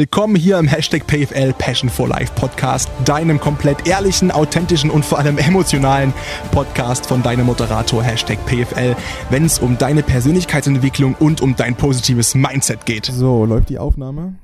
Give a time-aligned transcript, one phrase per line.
[0.00, 5.18] Willkommen hier im Hashtag PFL Passion for Life Podcast, deinem komplett ehrlichen, authentischen und vor
[5.18, 6.14] allem emotionalen
[6.52, 8.94] Podcast von deinem Moderator Hashtag PFL,
[9.30, 13.06] wenn es um deine Persönlichkeitsentwicklung und um dein positives Mindset geht.
[13.06, 14.36] So, läuft die Aufnahme?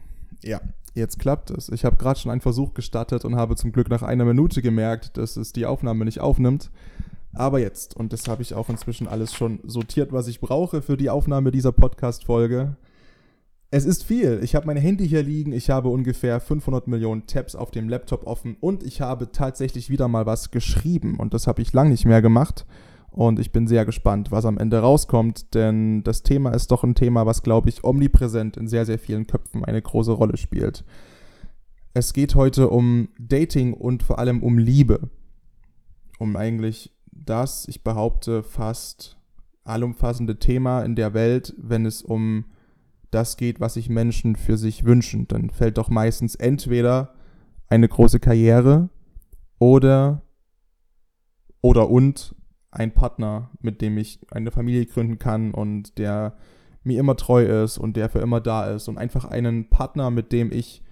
[0.43, 0.61] Ja,
[0.95, 1.69] jetzt klappt es.
[1.69, 5.17] Ich habe gerade schon einen Versuch gestartet und habe zum Glück nach einer Minute gemerkt,
[5.19, 6.73] dass es die Aufnahme nicht aufnimmt.
[7.33, 10.97] Aber jetzt, und das habe ich auch inzwischen alles schon sortiert, was ich brauche für
[10.97, 12.75] die Aufnahme dieser Podcast-Folge.
[13.75, 14.39] Es ist viel.
[14.45, 18.25] Ich habe mein Handy hier liegen, ich habe ungefähr 500 Millionen Tabs auf dem Laptop
[18.25, 22.05] offen und ich habe tatsächlich wieder mal was geschrieben und das habe ich lang nicht
[22.05, 22.67] mehr gemacht.
[23.11, 26.95] Und ich bin sehr gespannt, was am Ende rauskommt, denn das Thema ist doch ein
[26.95, 30.85] Thema, was, glaube ich, omnipräsent in sehr, sehr vielen Köpfen eine große Rolle spielt.
[31.95, 35.11] Es geht heute um Dating und vor allem um Liebe.
[36.21, 39.19] Um eigentlich das, ich behaupte, fast
[39.65, 42.45] allumfassende Thema in der Welt, wenn es um
[43.15, 45.29] das geht, was sich Menschen für sich wünschen.
[45.29, 47.15] Dann fällt doch meistens entweder
[47.69, 48.91] eine große Karriere
[49.59, 50.23] oder
[51.61, 52.35] oder und
[52.71, 56.37] ein Partner, mit dem ich eine Familie gründen kann und der
[56.83, 60.33] mir immer treu ist und der für immer da ist und einfach einen Partner, mit
[60.33, 60.83] dem ich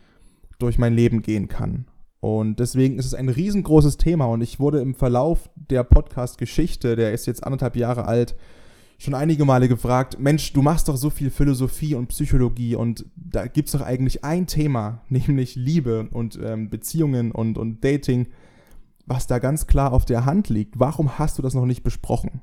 [0.59, 1.87] durch mein Leben gehen kann.
[2.21, 7.13] Und deswegen ist es ein riesengroßes Thema und ich wurde im Verlauf der Podcast-Geschichte, der
[7.13, 8.37] ist jetzt anderthalb Jahre alt,
[9.03, 13.47] schon einige Male gefragt, Mensch, du machst doch so viel Philosophie und Psychologie und da
[13.49, 18.29] gibt es doch eigentlich ein Thema, nämlich Liebe und ähm, Beziehungen und, und Dating,
[19.07, 20.79] was da ganz klar auf der Hand liegt.
[20.79, 22.43] Warum hast du das noch nicht besprochen?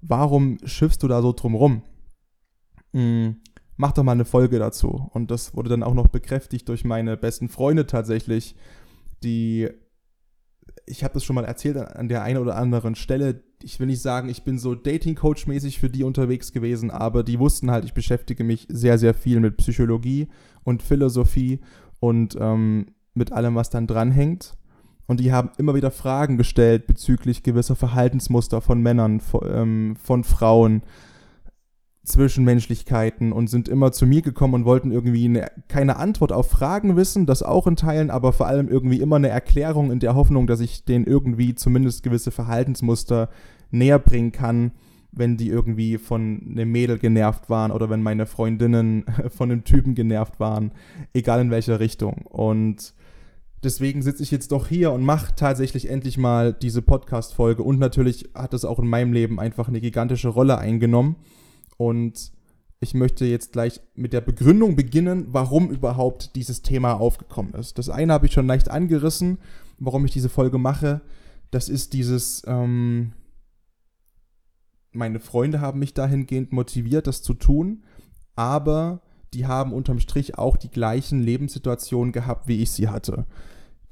[0.00, 1.82] Warum schiffst du da so drum rum?
[2.92, 3.36] Hm,
[3.76, 5.08] mach doch mal eine Folge dazu.
[5.12, 8.54] Und das wurde dann auch noch bekräftigt durch meine besten Freunde tatsächlich,
[9.24, 9.70] die
[10.86, 13.42] ich habe das schon mal erzählt an der einen oder anderen Stelle.
[13.64, 17.70] Ich will nicht sagen, ich bin so Dating-Coach-mäßig für die unterwegs gewesen, aber die wussten
[17.70, 20.28] halt, ich beschäftige mich sehr, sehr viel mit Psychologie
[20.64, 21.60] und Philosophie
[21.98, 24.52] und ähm, mit allem, was dann dranhängt.
[25.06, 30.24] Und die haben immer wieder Fragen gestellt bezüglich gewisser Verhaltensmuster von Männern, von, ähm, von
[30.24, 30.82] Frauen,
[32.04, 36.96] Zwischenmenschlichkeiten und sind immer zu mir gekommen und wollten irgendwie eine, keine Antwort auf Fragen
[36.96, 40.46] wissen, das auch in Teilen, aber vor allem irgendwie immer eine Erklärung in der Hoffnung,
[40.46, 43.30] dass ich denen irgendwie zumindest gewisse Verhaltensmuster
[43.70, 44.72] näher bringen kann,
[45.12, 49.94] wenn die irgendwie von einem Mädel genervt waren oder wenn meine Freundinnen von einem Typen
[49.94, 50.72] genervt waren,
[51.14, 52.26] egal in welcher Richtung.
[52.26, 52.92] Und
[53.62, 58.28] deswegen sitze ich jetzt doch hier und mache tatsächlich endlich mal diese Podcast-Folge und natürlich
[58.34, 61.16] hat das auch in meinem Leben einfach eine gigantische Rolle eingenommen
[61.76, 62.32] und
[62.80, 67.78] ich möchte jetzt gleich mit der Begründung beginnen, warum überhaupt dieses Thema aufgekommen ist.
[67.78, 69.38] Das eine habe ich schon leicht angerissen,
[69.78, 71.00] warum ich diese Folge mache.
[71.50, 73.12] Das ist dieses, ähm,
[74.92, 77.84] meine Freunde haben mich dahingehend motiviert, das zu tun,
[78.36, 79.00] aber
[79.32, 83.26] die haben unterm Strich auch die gleichen Lebenssituationen gehabt, wie ich sie hatte.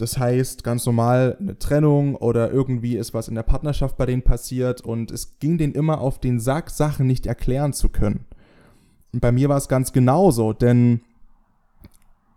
[0.02, 4.22] Das heißt, ganz normal eine Trennung oder irgendwie ist was in der Partnerschaft bei denen
[4.22, 8.24] passiert und es ging denen immer auf den Sack, Sachen nicht erklären zu können.
[9.12, 11.02] Und bei mir war es ganz genauso, denn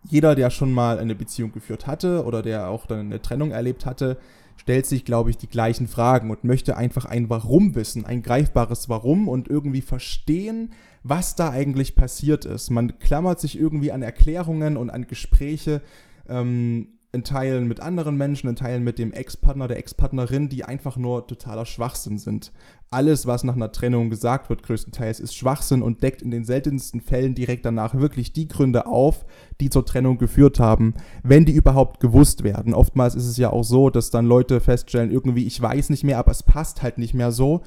[0.03, 3.87] jeder, der schon mal eine Beziehung geführt hatte oder der auch dann eine Trennung erlebt
[3.87, 4.17] hatte,
[4.57, 8.89] stellt sich, glaube ich, die gleichen Fragen und möchte einfach ein Warum wissen, ein greifbares
[8.89, 10.71] Warum und irgendwie verstehen,
[11.01, 12.69] was da eigentlich passiert ist.
[12.69, 15.81] Man klammert sich irgendwie an Erklärungen und an Gespräche,
[16.29, 20.97] ähm, in Teilen mit anderen Menschen, in Teilen mit dem Ex-Partner, der Ex-Partnerin, die einfach
[20.97, 22.51] nur totaler Schwachsinn sind.
[22.91, 27.01] Alles, was nach einer Trennung gesagt wird, größtenteils, ist Schwachsinn und deckt in den seltensten
[27.01, 29.25] Fällen direkt danach wirklich die Gründe auf,
[29.59, 30.93] die zur Trennung geführt haben,
[31.23, 32.73] wenn die überhaupt gewusst werden.
[32.73, 36.19] Oftmals ist es ja auch so, dass dann Leute feststellen, irgendwie, ich weiß nicht mehr,
[36.19, 37.63] aber es passt halt nicht mehr so.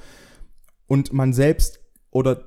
[0.87, 2.43] Und man selbst oder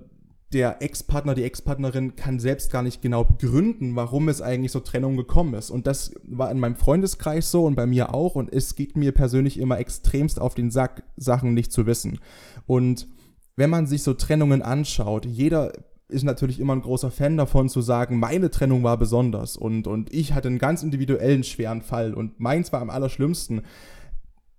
[0.53, 5.17] der Ex-Partner, die Ex-Partnerin kann selbst gar nicht genau begründen, warum es eigentlich zur Trennung
[5.17, 5.71] gekommen ist.
[5.71, 8.35] Und das war in meinem Freundeskreis so und bei mir auch.
[8.35, 12.21] Und es geht mir persönlich immer extremst auf den Sack, Sachen nicht zu wissen.
[12.67, 13.09] Und
[13.57, 15.73] wenn man sich so Trennungen anschaut, jeder
[16.09, 20.13] ist natürlich immer ein großer Fan davon zu sagen, meine Trennung war besonders und, und
[20.13, 23.63] ich hatte einen ganz individuellen schweren Fall und meins war am allerschlimmsten.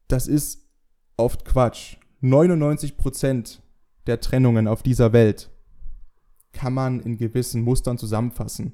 [0.07, 0.67] Das ist
[1.15, 1.97] oft Quatsch.
[2.21, 3.61] 99 Prozent
[4.07, 5.52] der Trennungen auf dieser Welt
[6.53, 8.73] kann man in gewissen Mustern zusammenfassen.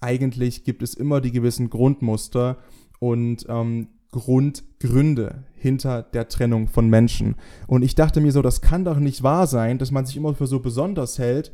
[0.00, 2.58] Eigentlich gibt es immer die gewissen Grundmuster
[2.98, 7.36] und ähm, Grundgründe hinter der Trennung von Menschen.
[7.66, 10.34] Und ich dachte mir so, das kann doch nicht wahr sein, dass man sich immer
[10.34, 11.52] für so besonders hält.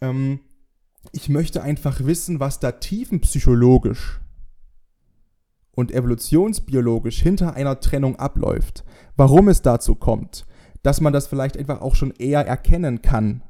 [0.00, 0.40] Ähm,
[1.12, 4.20] ich möchte einfach wissen, was da tiefenpsychologisch
[5.72, 8.84] und evolutionsbiologisch hinter einer Trennung abläuft.
[9.16, 10.46] Warum es dazu kommt.
[10.82, 13.42] Dass man das vielleicht einfach auch schon eher erkennen kann,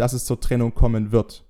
[0.00, 1.44] dass es zur Trennung kommen wird.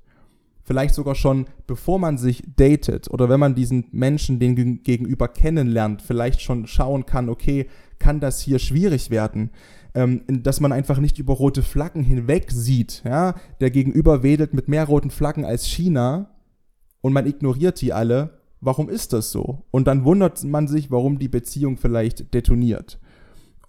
[0.63, 6.03] vielleicht sogar schon bevor man sich datet oder wenn man diesen Menschen den gegenüber kennenlernt,
[6.03, 7.67] vielleicht schon schauen kann, okay,
[7.99, 9.51] kann das hier schwierig werden?
[9.95, 13.03] Ähm, dass man einfach nicht über rote Flaggen hinweg sieht.
[13.05, 13.35] Ja?
[13.61, 16.31] Der Gegenüber wedelt mit mehr roten Flaggen als China
[17.01, 18.39] und man ignoriert die alle.
[18.61, 19.65] Warum ist das so?
[19.73, 23.01] Und dann wundert man sich, warum die Beziehung vielleicht detoniert.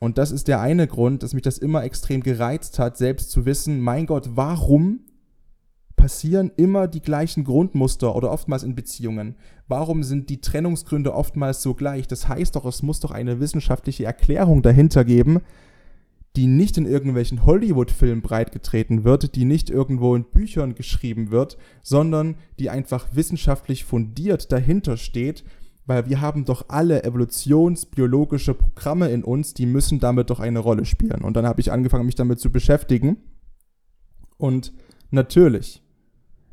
[0.01, 3.45] Und das ist der eine Grund, dass mich das immer extrem gereizt hat, selbst zu
[3.45, 5.01] wissen, mein Gott, warum
[5.95, 9.35] passieren immer die gleichen Grundmuster oder oftmals in Beziehungen?
[9.67, 12.07] Warum sind die Trennungsgründe oftmals so gleich?
[12.07, 15.41] Das heißt doch, es muss doch eine wissenschaftliche Erklärung dahinter geben,
[16.35, 22.37] die nicht in irgendwelchen Hollywood-Filmen breitgetreten wird, die nicht irgendwo in Büchern geschrieben wird, sondern
[22.57, 25.43] die einfach wissenschaftlich fundiert dahinter steht,
[25.85, 30.85] weil wir haben doch alle evolutionsbiologische Programme in uns, die müssen damit doch eine Rolle
[30.85, 31.21] spielen.
[31.23, 33.17] Und dann habe ich angefangen, mich damit zu beschäftigen.
[34.37, 34.73] Und
[35.09, 35.81] natürlich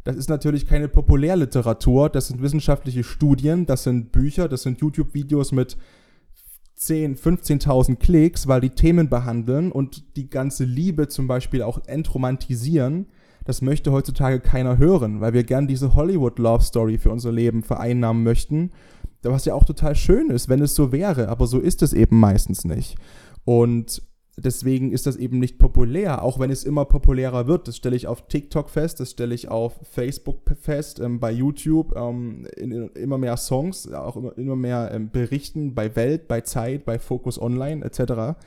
[0.08, 5.52] das ist natürlich keine Populärliteratur, das sind wissenschaftliche Studien, das sind Bücher, das sind YouTube-Videos
[5.52, 5.76] mit
[6.76, 13.08] 10, 15.000 Klicks, weil die Themen behandeln und die ganze Liebe zum Beispiel auch entromantisieren.
[13.44, 18.70] Das möchte heutzutage keiner hören, weil wir gern diese Hollywood-Love-Story für unser Leben vereinnahmen möchten.
[19.22, 22.20] Was ja auch total schön ist, wenn es so wäre, aber so ist es eben
[22.20, 22.96] meistens nicht.
[23.44, 24.02] Und
[24.36, 27.68] deswegen ist das eben nicht populär, auch wenn es immer populärer wird.
[27.68, 31.96] Das stelle ich auf TikTok fest, das stelle ich auf Facebook fest, ähm, bei YouTube,
[31.96, 36.40] ähm, in, in, immer mehr Songs, auch immer, immer mehr ähm, Berichten bei Welt, bei
[36.42, 38.38] Zeit, bei Focus Online etc.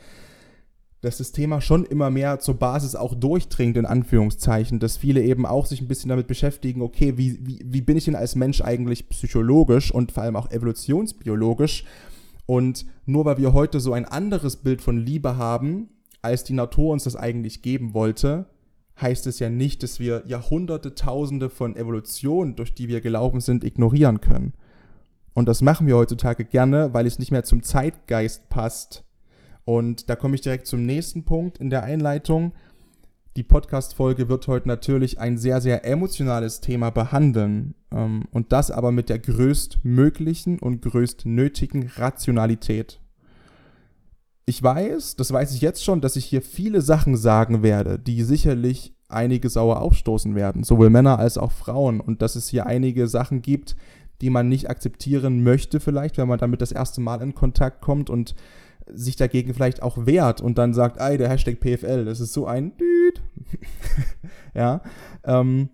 [1.01, 5.45] Dass das Thema schon immer mehr zur Basis auch durchdringt, in Anführungszeichen, dass viele eben
[5.45, 8.61] auch sich ein bisschen damit beschäftigen, okay, wie, wie, wie bin ich denn als Mensch
[8.61, 11.85] eigentlich psychologisch und vor allem auch evolutionsbiologisch
[12.45, 15.89] und nur weil wir heute so ein anderes Bild von Liebe haben,
[16.21, 18.45] als die Natur uns das eigentlich geben wollte,
[18.99, 23.63] heißt es ja nicht, dass wir Jahrhunderte, Tausende von Evolutionen, durch die wir gelaufen sind,
[23.63, 24.53] ignorieren können.
[25.33, 29.03] Und das machen wir heutzutage gerne, weil es nicht mehr zum Zeitgeist passt.
[29.71, 32.51] Und da komme ich direkt zum nächsten Punkt in der Einleitung.
[33.37, 37.73] Die Podcast-Folge wird heute natürlich ein sehr, sehr emotionales Thema behandeln.
[37.89, 42.99] Ähm, und das aber mit der größtmöglichen und größtnötigen Rationalität.
[44.45, 48.23] Ich weiß, das weiß ich jetzt schon, dass ich hier viele Sachen sagen werde, die
[48.23, 52.01] sicherlich einige sauer aufstoßen werden, sowohl Männer als auch Frauen.
[52.01, 53.77] Und dass es hier einige Sachen gibt,
[54.19, 58.09] die man nicht akzeptieren möchte, vielleicht, wenn man damit das erste Mal in Kontakt kommt
[58.09, 58.35] und
[58.87, 62.45] sich dagegen vielleicht auch wehrt und dann sagt, ey, der Hashtag PFL, das ist so
[62.45, 63.21] ein Düt.
[64.53, 64.81] ja.
[65.23, 65.69] Ähm,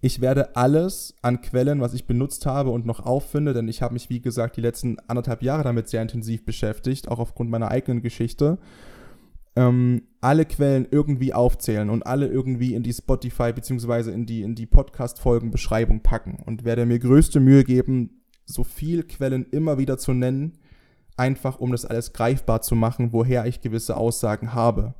[0.00, 3.94] ich werde alles an Quellen, was ich benutzt habe und noch auffinde, denn ich habe
[3.94, 8.00] mich, wie gesagt, die letzten anderthalb Jahre damit sehr intensiv beschäftigt, auch aufgrund meiner eigenen
[8.00, 8.58] Geschichte,
[9.56, 14.12] ähm, alle Quellen irgendwie aufzählen und alle irgendwie in die Spotify bzw.
[14.12, 19.46] in die, in die Podcast-Folgen-Beschreibung packen und werde mir größte Mühe geben, so viel Quellen
[19.50, 20.58] immer wieder zu nennen,
[21.18, 24.94] einfach um das alles greifbar zu machen, woher ich gewisse Aussagen habe.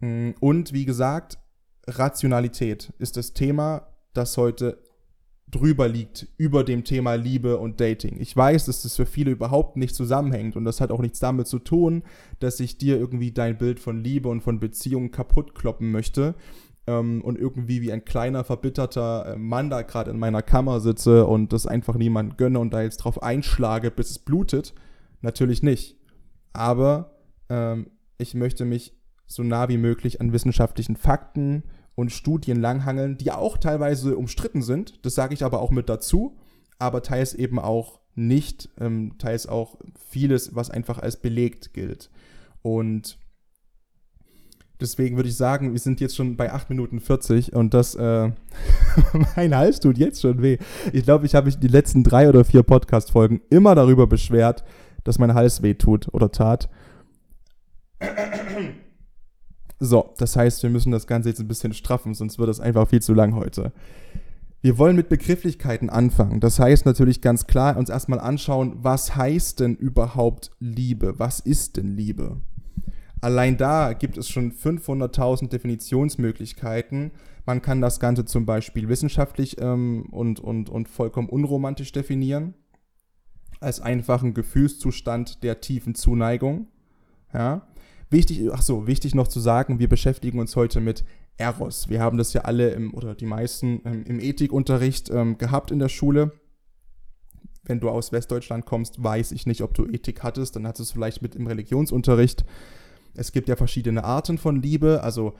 [0.00, 1.38] Mm, und wie gesagt,
[1.86, 4.82] Rationalität ist das Thema, das heute
[5.50, 8.18] drüber liegt, über dem Thema Liebe und Dating.
[8.20, 11.46] Ich weiß, dass das für viele überhaupt nicht zusammenhängt und das hat auch nichts damit
[11.46, 12.02] zu tun,
[12.38, 16.34] dass ich dir irgendwie dein Bild von Liebe und von Beziehungen kaputt kloppen möchte
[16.86, 21.26] ähm, und irgendwie wie ein kleiner, verbitterter äh, Mann da gerade in meiner Kammer sitze
[21.26, 24.74] und das einfach niemand gönne und da jetzt drauf einschlage, bis es blutet.
[25.20, 25.96] Natürlich nicht.
[26.52, 28.94] Aber ähm, ich möchte mich
[29.26, 35.04] so nah wie möglich an wissenschaftlichen Fakten und Studien langhangeln, die auch teilweise umstritten sind.
[35.04, 36.38] Das sage ich aber auch mit dazu,
[36.78, 42.10] aber teils eben auch nicht, ähm, teils auch vieles, was einfach als belegt gilt.
[42.62, 43.18] Und
[44.80, 48.30] deswegen würde ich sagen, wir sind jetzt schon bei 8 Minuten 40 und das, äh,
[49.36, 50.58] mein Hals tut jetzt schon weh.
[50.92, 54.64] Ich glaube, ich habe mich die letzten drei oder vier Podcast-Folgen immer darüber beschwert,
[55.04, 56.68] dass mein Hals weh tut oder tat.
[59.80, 62.88] So, das heißt, wir müssen das Ganze jetzt ein bisschen straffen, sonst wird es einfach
[62.88, 63.72] viel zu lang heute.
[64.60, 66.40] Wir wollen mit Begrifflichkeiten anfangen.
[66.40, 71.18] Das heißt natürlich ganz klar, uns erstmal anschauen, was heißt denn überhaupt Liebe?
[71.18, 72.40] Was ist denn Liebe?
[73.20, 77.12] Allein da gibt es schon 500.000 Definitionsmöglichkeiten.
[77.46, 82.54] Man kann das Ganze zum Beispiel wissenschaftlich ähm, und, und, und vollkommen unromantisch definieren
[83.60, 86.68] als einfachen Gefühlszustand der tiefen Zuneigung.
[87.32, 87.68] Ja.
[88.10, 91.04] Wichtig, ach so, wichtig noch zu sagen, wir beschäftigen uns heute mit
[91.36, 91.88] Eros.
[91.88, 95.78] Wir haben das ja alle im, oder die meisten ähm, im Ethikunterricht ähm, gehabt in
[95.78, 96.32] der Schule.
[97.64, 100.82] Wenn du aus Westdeutschland kommst, weiß ich nicht, ob du Ethik hattest, dann hattest du
[100.84, 102.44] es vielleicht mit im Religionsunterricht.
[103.14, 105.34] Es gibt ja verschiedene Arten von Liebe, also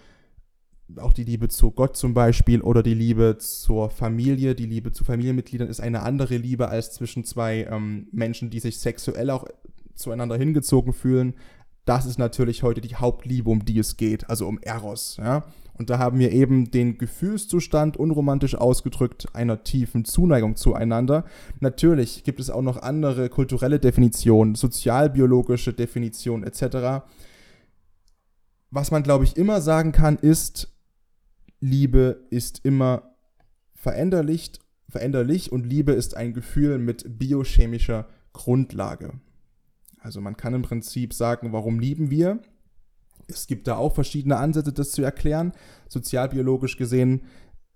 [0.97, 5.05] auch die Liebe zu Gott zum Beispiel oder die Liebe zur Familie, die Liebe zu
[5.05, 9.45] Familienmitgliedern ist eine andere Liebe als zwischen zwei ähm, Menschen, die sich sexuell auch
[9.95, 11.35] zueinander hingezogen fühlen.
[11.85, 15.17] Das ist natürlich heute die Hauptliebe, um die es geht, also um Eros.
[15.19, 15.45] Ja?
[15.79, 21.25] Und da haben wir eben den Gefühlszustand, unromantisch ausgedrückt, einer tiefen Zuneigung zueinander.
[21.61, 27.07] Natürlich gibt es auch noch andere kulturelle Definitionen, sozialbiologische Definitionen etc.
[28.71, 30.78] Was man, glaube ich, immer sagen kann, ist,
[31.61, 33.15] Liebe ist immer
[33.75, 34.53] veränderlich,
[34.89, 39.21] veränderlich und Liebe ist ein Gefühl mit biochemischer Grundlage.
[39.99, 42.41] Also man kann im Prinzip sagen, warum lieben wir?
[43.27, 45.53] Es gibt da auch verschiedene Ansätze, das zu erklären.
[45.89, 47.23] Sozialbiologisch gesehen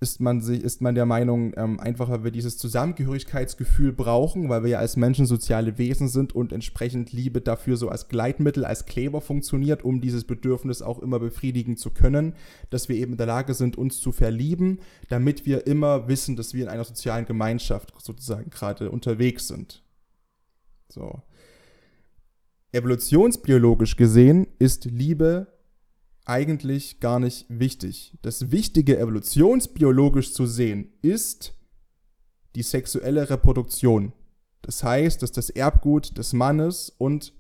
[0.03, 4.65] ist man, sich, ist man der Meinung, ähm, einfach weil wir dieses Zusammengehörigkeitsgefühl brauchen, weil
[4.65, 8.85] wir ja als Menschen soziale Wesen sind und entsprechend Liebe dafür so als Gleitmittel, als
[8.85, 12.35] Kleber funktioniert, um dieses Bedürfnis auch immer befriedigen zu können,
[12.69, 16.53] dass wir eben in der Lage sind, uns zu verlieben, damit wir immer wissen, dass
[16.53, 19.85] wir in einer sozialen Gemeinschaft sozusagen gerade unterwegs sind.
[20.89, 21.23] So.
[22.73, 25.47] Evolutionsbiologisch gesehen ist Liebe
[26.25, 28.17] eigentlich gar nicht wichtig.
[28.23, 31.55] Das Wichtige evolutionsbiologisch zu sehen ist
[32.55, 34.13] die sexuelle Reproduktion.
[34.63, 37.33] Das heißt, dass das Erbgut des Mannes und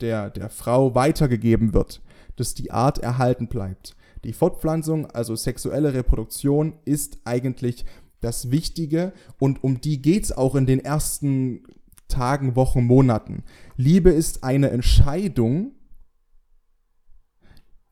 [0.00, 2.02] der, der Frau weitergegeben wird,
[2.36, 3.96] dass die Art erhalten bleibt.
[4.24, 7.84] Die Fortpflanzung, also sexuelle Reproduktion, ist eigentlich
[8.20, 11.62] das Wichtige und um die geht es auch in den ersten
[12.08, 13.44] Tagen, Wochen, Monaten.
[13.76, 15.72] Liebe ist eine Entscheidung.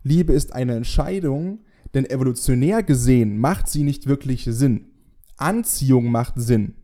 [0.07, 4.93] Liebe ist eine Entscheidung, denn evolutionär gesehen macht sie nicht wirklich Sinn.
[5.37, 6.77] Anziehung macht Sinn.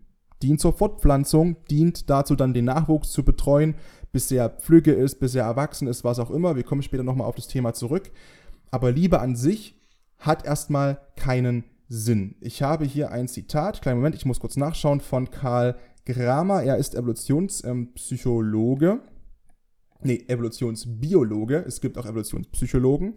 [0.42, 3.76] Dient zur Fortpflanzung, dient dazu dann den Nachwuchs zu betreuen,
[4.10, 6.56] bis er Pflüge ist, bis er erwachsen ist, was auch immer.
[6.56, 8.10] Wir kommen später nochmal auf das Thema zurück.
[8.72, 9.80] Aber Liebe an sich
[10.18, 12.34] hat erstmal keinen Sinn.
[12.40, 15.76] Ich habe hier ein Zitat, kleinen Moment, ich muss kurz nachschauen, von Karl
[16.06, 18.86] Gramer, er ist Evolutionspsychologe.
[18.88, 19.00] Ähm,
[20.04, 21.64] nee, Evolutionsbiologe.
[21.66, 23.14] Es gibt auch Evolutionspsychologen.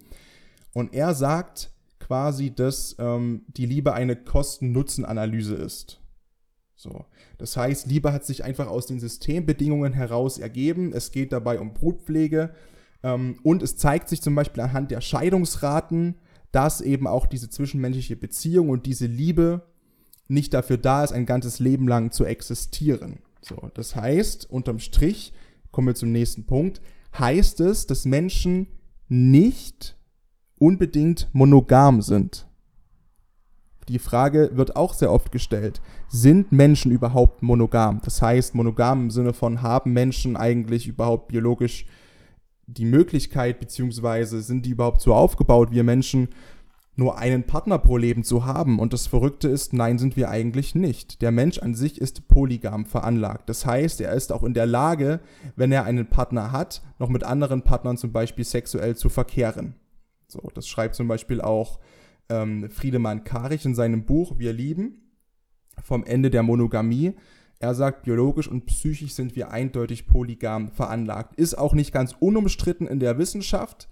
[0.73, 6.01] Und er sagt quasi, dass ähm, die Liebe eine Kosten-Nutzen-Analyse ist.
[6.75, 7.05] So.
[7.37, 10.93] Das heißt, Liebe hat sich einfach aus den Systembedingungen heraus ergeben.
[10.93, 12.53] Es geht dabei um Brutpflege.
[13.03, 16.15] Ähm, und es zeigt sich zum Beispiel anhand der Scheidungsraten,
[16.51, 19.63] dass eben auch diese zwischenmenschliche Beziehung und diese Liebe
[20.27, 23.19] nicht dafür da ist, ein ganzes Leben lang zu existieren.
[23.41, 25.33] So, das heißt, unterm Strich,
[25.75, 26.81] kommen wir zum nächsten Punkt,
[27.19, 28.67] heißt es, dass Menschen
[29.09, 29.97] nicht
[30.57, 32.47] unbedingt monogam sind.
[33.89, 35.81] Die Frage wird auch sehr oft gestellt.
[36.07, 37.99] Sind Menschen überhaupt monogam?
[38.05, 41.85] Das heißt, monogam im Sinne von, haben Menschen eigentlich überhaupt biologisch
[42.67, 46.29] die Möglichkeit, beziehungsweise sind die überhaupt so aufgebaut, wir Menschen,
[46.95, 48.79] nur einen Partner pro Leben zu haben.
[48.79, 51.21] Und das Verrückte ist, nein, sind wir eigentlich nicht.
[51.21, 53.49] Der Mensch an sich ist polygam veranlagt.
[53.49, 55.19] Das heißt, er ist auch in der Lage,
[55.55, 59.75] wenn er einen Partner hat, noch mit anderen Partnern zum Beispiel sexuell zu verkehren.
[60.27, 61.79] So, das schreibt zum Beispiel auch
[62.29, 65.01] ähm, Friedemann Karich in seinem Buch Wir lieben
[65.83, 67.13] vom Ende der Monogamie.
[67.59, 71.35] Er sagt, biologisch und psychisch sind wir eindeutig polygam veranlagt.
[71.35, 73.87] Ist auch nicht ganz unumstritten in der Wissenschaft.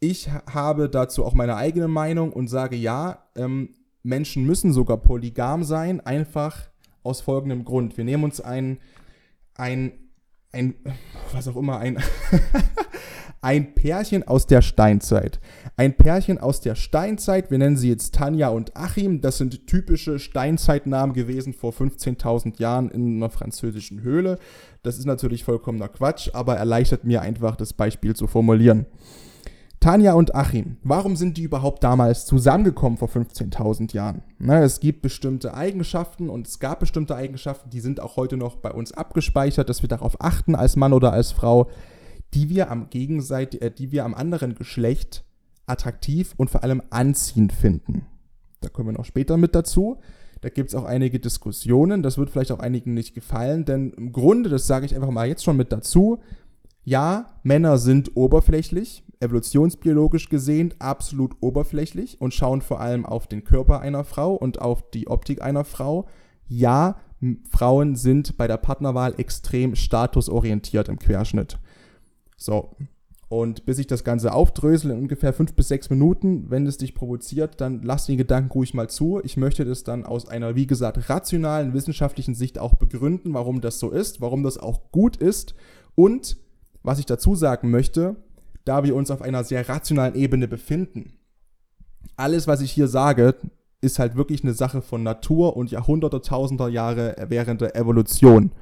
[0.00, 3.70] Ich habe dazu auch meine eigene Meinung und sage ja, ähm,
[4.02, 6.68] Menschen müssen sogar polygam sein, einfach
[7.02, 7.96] aus folgendem Grund.
[7.96, 8.78] Wir nehmen uns ein,
[9.54, 9.92] ein,
[10.52, 10.74] ein,
[11.32, 11.98] was auch immer, ein,
[13.40, 15.40] ein Pärchen aus der Steinzeit.
[15.76, 20.18] Ein Pärchen aus der Steinzeit, wir nennen sie jetzt Tanja und Achim, das sind typische
[20.18, 24.38] Steinzeitnamen gewesen vor 15.000 Jahren in einer französischen Höhle.
[24.82, 28.86] Das ist natürlich vollkommener Quatsch, aber erleichtert mir einfach das Beispiel zu formulieren.
[29.84, 34.22] Tanja und Achim, warum sind die überhaupt damals zusammengekommen vor 15.000 Jahren?
[34.38, 38.56] Na, es gibt bestimmte Eigenschaften und es gab bestimmte Eigenschaften, die sind auch heute noch
[38.56, 41.68] bei uns abgespeichert, dass wir darauf achten als Mann oder als Frau,
[42.32, 45.22] die wir am Gegenseit äh, die wir am anderen Geschlecht
[45.66, 48.06] attraktiv und vor allem anziehend finden.
[48.62, 49.98] Da kommen wir noch später mit dazu.
[50.40, 52.02] Da gibt es auch einige Diskussionen.
[52.02, 55.28] Das wird vielleicht auch einigen nicht gefallen, denn im Grunde, das sage ich einfach mal
[55.28, 56.20] jetzt schon mit dazu,
[56.84, 63.80] ja, Männer sind oberflächlich, evolutionsbiologisch gesehen absolut oberflächlich und schauen vor allem auf den Körper
[63.80, 66.06] einer Frau und auf die Optik einer Frau.
[66.46, 66.96] Ja,
[67.50, 71.58] Frauen sind bei der Partnerwahl extrem statusorientiert im Querschnitt.
[72.36, 72.76] So.
[73.28, 76.94] Und bis ich das Ganze aufdrösel in ungefähr fünf bis sechs Minuten, wenn es dich
[76.94, 79.20] provoziert, dann lass den Gedanken ruhig mal zu.
[79.24, 83.80] Ich möchte das dann aus einer, wie gesagt, rationalen, wissenschaftlichen Sicht auch begründen, warum das
[83.80, 85.54] so ist, warum das auch gut ist
[85.94, 86.36] und
[86.84, 88.16] was ich dazu sagen möchte,
[88.64, 91.14] da wir uns auf einer sehr rationalen Ebene befinden,
[92.16, 93.36] alles, was ich hier sage,
[93.80, 98.52] ist halt wirklich eine Sache von Natur und Jahrhunderte, Tausender Jahre während der Evolution,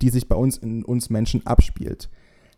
[0.00, 2.10] die sich bei uns in uns Menschen abspielt.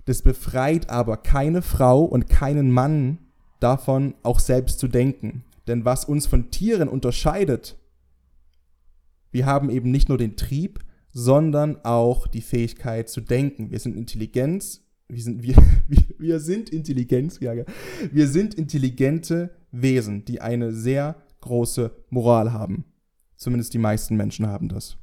[0.04, 3.18] Das befreit aber keine Frau und keinen Mann
[3.60, 5.44] davon, auch selbst zu denken.
[5.66, 7.76] Denn was uns von Tieren unterscheidet,
[9.30, 13.70] wir haben eben nicht nur den Trieb, sondern auch die Fähigkeit zu denken.
[13.70, 15.56] Wir sind Intelligenz, wir sind, wir,
[16.18, 22.84] wir sind Intelligenz, wir sind intelligente Wesen, die eine sehr große Moral haben.
[23.36, 24.96] Zumindest die meisten Menschen haben das.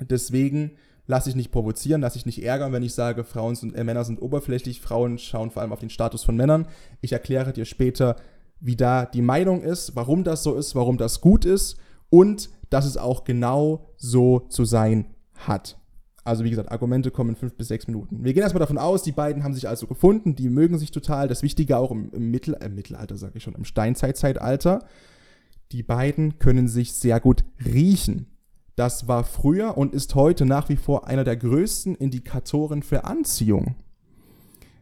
[0.00, 0.72] Deswegen
[1.06, 4.04] lasse ich nicht provozieren, lasse ich nicht ärgern, wenn ich sage, Frauen sind, äh, Männer
[4.04, 6.66] sind oberflächlich, Frauen schauen vor allem auf den Status von Männern.
[7.00, 8.16] Ich erkläre dir später,
[8.60, 11.76] wie da die Meinung ist, warum das so ist, warum das gut ist
[12.10, 15.79] und dass es auch genau so zu sein hat.
[16.24, 18.24] Also wie gesagt, Argumente kommen in fünf bis sechs Minuten.
[18.24, 21.28] Wir gehen erstmal davon aus, die beiden haben sich also gefunden, die mögen sich total.
[21.28, 24.84] Das Wichtige auch im, im Mittel, äh, Mittelalter, sage ich schon, im Steinzeitzeitalter.
[25.72, 28.26] Die beiden können sich sehr gut riechen.
[28.76, 33.76] Das war früher und ist heute nach wie vor einer der größten Indikatoren für Anziehung.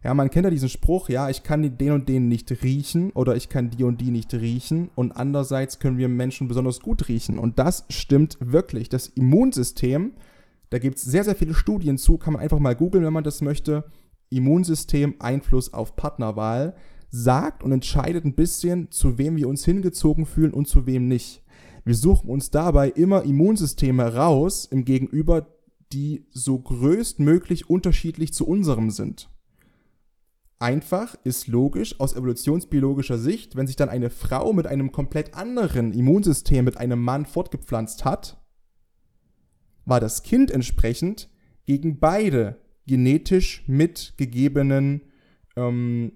[0.04, 3.34] Ja, man kennt ja diesen Spruch, ja, ich kann den und den nicht riechen oder
[3.34, 7.38] ich kann die und die nicht riechen und andererseits können wir Menschen besonders gut riechen.
[7.38, 8.88] Und das stimmt wirklich.
[8.88, 10.12] Das Immunsystem,
[10.70, 13.24] da gibt es sehr, sehr viele Studien zu, kann man einfach mal googeln, wenn man
[13.24, 13.84] das möchte.
[14.30, 16.76] Immunsystem, Einfluss auf Partnerwahl,
[17.10, 21.42] sagt und entscheidet ein bisschen, zu wem wir uns hingezogen fühlen und zu wem nicht.
[21.84, 25.46] Wir suchen uns dabei immer Immunsysteme raus, im Gegenüber,
[25.92, 29.30] die so größtmöglich unterschiedlich zu unserem sind.
[30.58, 35.92] Einfach ist logisch aus evolutionsbiologischer Sicht, wenn sich dann eine Frau mit einem komplett anderen
[35.92, 38.38] Immunsystem mit einem Mann fortgepflanzt hat,
[39.88, 41.28] war das Kind entsprechend
[41.66, 45.02] gegen beide genetisch mitgegebenen
[45.56, 46.12] ähm,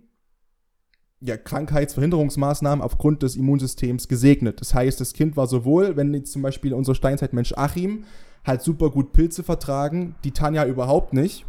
[1.21, 4.61] ja, Krankheitsverhinderungsmaßnahmen aufgrund des Immunsystems gesegnet.
[4.61, 8.05] Das heißt, das Kind war sowohl, wenn jetzt zum Beispiel unser Steinzeitmensch Achim
[8.45, 11.47] halt super gut Pilze vertragen, die Tanja überhaupt nicht,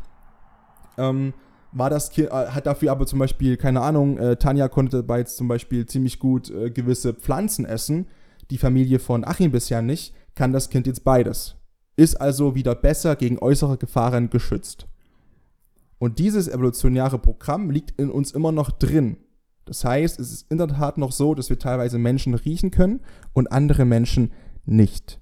[0.98, 1.34] ähm,
[1.72, 5.20] war das Kind, äh, hat dafür aber zum Beispiel, keine Ahnung, äh, Tanja konnte bei
[5.20, 8.08] jetzt zum Beispiel ziemlich gut äh, gewisse Pflanzen essen,
[8.52, 11.56] die Familie von Achim bisher nicht, kann das Kind jetzt beides.
[11.96, 14.88] Ist also wieder besser gegen äußere Gefahren geschützt.
[16.00, 19.18] Und dieses evolutionäre Programm liegt in uns immer noch drin.
[19.66, 23.00] Das heißt, es ist in der Tat noch so, dass wir teilweise Menschen riechen können
[23.32, 24.32] und andere Menschen
[24.66, 25.20] nicht.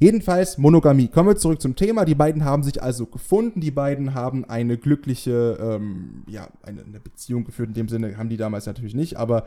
[0.00, 1.08] Jedenfalls Monogamie.
[1.08, 2.04] Kommen wir zurück zum Thema.
[2.04, 3.60] Die beiden haben sich also gefunden.
[3.60, 7.68] Die beiden haben eine glückliche, ähm, ja, eine, eine, Beziehung geführt.
[7.68, 9.46] In dem Sinne haben die damals natürlich nicht, aber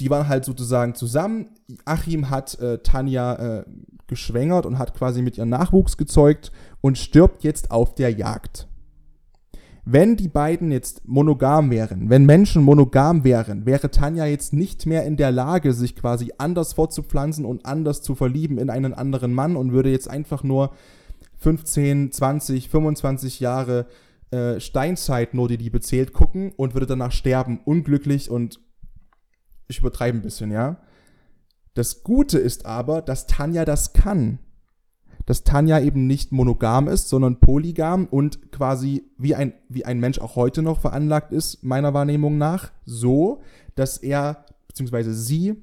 [0.00, 1.50] die waren halt sozusagen zusammen.
[1.84, 3.64] Achim hat äh, Tanja äh,
[4.06, 8.68] geschwängert und hat quasi mit ihr Nachwuchs gezeugt und stirbt jetzt auf der Jagd.
[9.84, 15.04] Wenn die beiden jetzt monogam wären, wenn Menschen monogam wären, wäre Tanja jetzt nicht mehr
[15.06, 19.56] in der Lage, sich quasi anders fortzupflanzen und anders zu verlieben in einen anderen Mann
[19.56, 20.72] und würde jetzt einfach nur
[21.38, 23.86] 15, 20, 25 Jahre
[24.30, 28.60] äh, Steinzeit nur die Liebe zählt gucken und würde danach sterben, unglücklich und
[29.68, 30.80] ich übertreibe ein bisschen, ja.
[31.74, 34.40] Das Gute ist aber, dass Tanja das kann
[35.28, 40.18] dass Tanja eben nicht monogam ist, sondern polygam und quasi wie ein, wie ein Mensch
[40.20, 43.42] auch heute noch veranlagt ist, meiner Wahrnehmung nach, so,
[43.74, 45.12] dass er bzw.
[45.12, 45.62] sie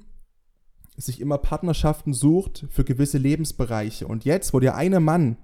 [0.97, 4.05] sich immer Partnerschaften sucht für gewisse Lebensbereiche.
[4.05, 5.37] Und jetzt, wo der eine Mann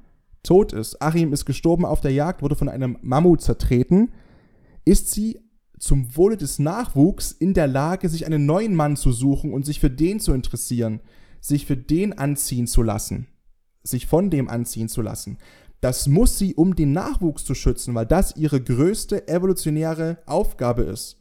[0.43, 4.11] tot ist, Achim ist gestorben auf der Jagd, wurde von einem Mammut zertreten,
[4.85, 5.39] ist sie
[5.81, 9.79] zum Wohle des Nachwuchs in der Lage, sich einen neuen Mann zu suchen und sich
[9.79, 11.01] für den zu interessieren,
[11.41, 13.27] sich für den anziehen zu lassen
[13.83, 15.37] sich von dem anziehen zu lassen.
[15.79, 21.17] Das muss sie, um den Nachwuchs zu schützen, weil das ihre größte evolutionäre Aufgabe ist.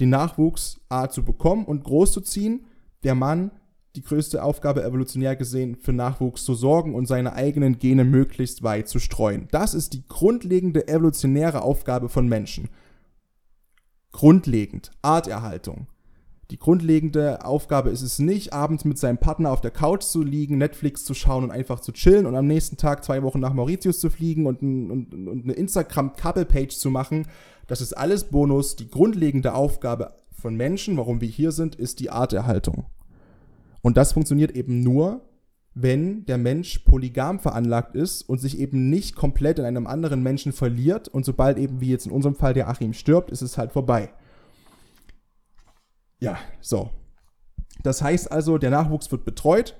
[0.00, 2.64] Den Nachwuchs A zu bekommen und groß zu ziehen,
[3.04, 3.50] der Mann
[3.96, 8.88] die größte Aufgabe evolutionär gesehen für Nachwuchs zu sorgen und seine eigenen Gene möglichst weit
[8.88, 9.48] zu streuen.
[9.50, 12.68] Das ist die grundlegende evolutionäre Aufgabe von Menschen.
[14.12, 14.90] Grundlegend.
[15.02, 15.86] Arterhaltung.
[16.50, 20.58] Die grundlegende Aufgabe ist es nicht, abends mit seinem Partner auf der Couch zu liegen,
[20.58, 24.00] Netflix zu schauen und einfach zu chillen und am nächsten Tag zwei Wochen nach Mauritius
[24.00, 27.28] zu fliegen und, ein, und, und eine Instagram-Couple-Page zu machen.
[27.68, 28.74] Das ist alles Bonus.
[28.74, 32.86] Die grundlegende Aufgabe von Menschen, warum wir hier sind, ist die Arterhaltung.
[33.82, 35.22] Und das funktioniert eben nur,
[35.74, 40.52] wenn der Mensch polygam veranlagt ist und sich eben nicht komplett in einem anderen Menschen
[40.52, 43.72] verliert und sobald eben, wie jetzt in unserem Fall, der Achim stirbt, ist es halt
[43.72, 44.12] vorbei.
[46.18, 46.90] Ja, so.
[47.82, 49.76] Das heißt also, der Nachwuchs wird betreut,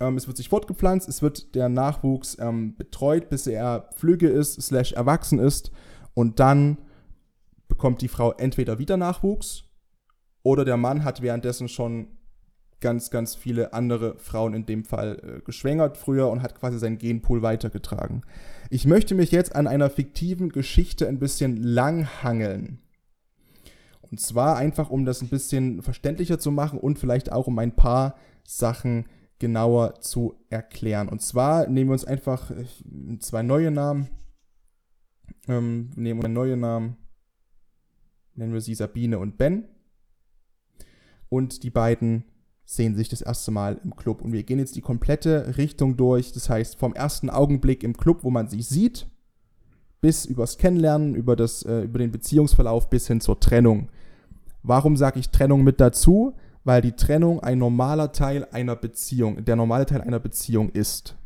[0.00, 4.60] ähm, es wird sich fortgepflanzt, es wird der Nachwuchs ähm, betreut, bis er flügge ist,
[4.62, 5.72] slash erwachsen ist
[6.14, 6.78] und dann
[7.68, 9.64] bekommt die Frau entweder wieder Nachwuchs
[10.42, 12.15] oder der Mann hat währenddessen schon
[12.80, 16.98] ganz, ganz viele andere Frauen in dem Fall äh, geschwängert früher und hat quasi seinen
[16.98, 18.22] Genpool weitergetragen.
[18.70, 22.80] Ich möchte mich jetzt an einer fiktiven Geschichte ein bisschen langhangeln.
[24.10, 27.74] Und zwar einfach, um das ein bisschen verständlicher zu machen und vielleicht auch um ein
[27.74, 29.06] paar Sachen
[29.38, 31.08] genauer zu erklären.
[31.08, 32.64] Und zwar nehmen wir uns einfach äh,
[33.18, 34.08] zwei neue Namen.
[35.48, 36.96] Ähm, nehmen wir neue Namen.
[38.34, 39.68] Nennen wir sie Sabine und Ben.
[41.28, 42.24] Und die beiden
[42.66, 44.20] sehen sich das erste Mal im Club.
[44.20, 46.32] Und wir gehen jetzt die komplette Richtung durch.
[46.32, 49.06] Das heißt, vom ersten Augenblick im Club, wo man sie sieht,
[50.00, 53.88] bis übers Kennenlernen, über, das, äh, über den Beziehungsverlauf bis hin zur Trennung.
[54.62, 56.34] Warum sage ich Trennung mit dazu?
[56.64, 61.16] Weil die Trennung ein normaler Teil einer Beziehung, der normale Teil einer Beziehung ist.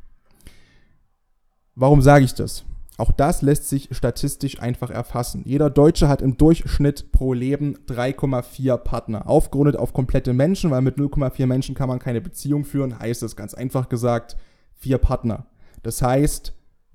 [1.75, 2.65] Warum sage ich das?
[3.01, 5.43] Auch das lässt sich statistisch einfach erfassen.
[5.47, 9.27] Jeder Deutsche hat im Durchschnitt pro Leben 3,4 Partner.
[9.27, 13.37] Aufgerundet auf komplette Menschen, weil mit 0,4 Menschen kann man keine Beziehung führen, heißt es
[13.37, 14.37] ganz einfach gesagt,
[14.75, 15.47] vier Partner.
[15.83, 16.53] Das heißt,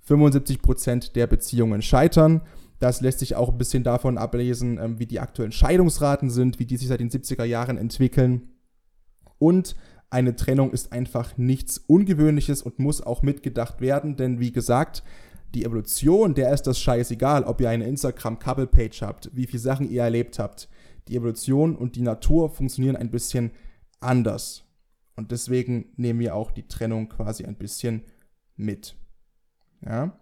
[0.07, 2.41] 75% der Beziehungen scheitern.
[2.77, 6.67] Das lässt sich auch ein bisschen davon ablesen, ähm, wie die aktuellen Scheidungsraten sind, wie
[6.67, 8.49] die sich seit den 70er Jahren entwickeln.
[9.39, 9.75] Und
[10.11, 15.03] eine Trennung ist einfach nichts Ungewöhnliches und muss auch mitgedacht werden, denn wie gesagt,
[15.55, 20.03] die Evolution, der ist das scheißegal, ob ihr eine Instagram-Couple-Page habt, wie viele Sachen ihr
[20.03, 20.67] erlebt habt.
[21.07, 23.51] Die Evolution und die Natur funktionieren ein bisschen
[23.99, 24.63] anders.
[25.15, 28.03] Und deswegen nehmen wir auch die Trennung quasi ein bisschen
[28.57, 28.95] mit.
[29.85, 30.17] Ja?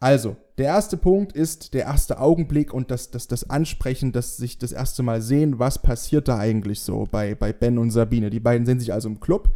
[0.00, 4.58] Also, der erste Punkt ist der erste Augenblick und das, das, das Ansprechen, das sich
[4.58, 8.30] das erste Mal sehen, was passiert da eigentlich so bei, bei Ben und Sabine.
[8.30, 9.50] Die beiden sehen sich also im Club.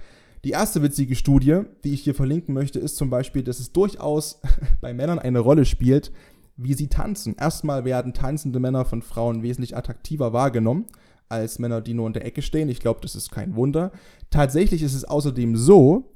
[0.44, 4.40] Die erste witzige Studie, die ich hier verlinken möchte, ist zum Beispiel, dass es durchaus
[4.80, 6.12] bei Männern eine Rolle spielt,
[6.56, 7.36] wie sie tanzen.
[7.38, 10.86] Erstmal werden tanzende Männer von Frauen wesentlich attraktiver wahrgenommen
[11.28, 12.68] als Männer, die nur in der Ecke stehen.
[12.68, 13.92] Ich glaube, das ist kein Wunder.
[14.30, 16.12] Tatsächlich ist es außerdem so,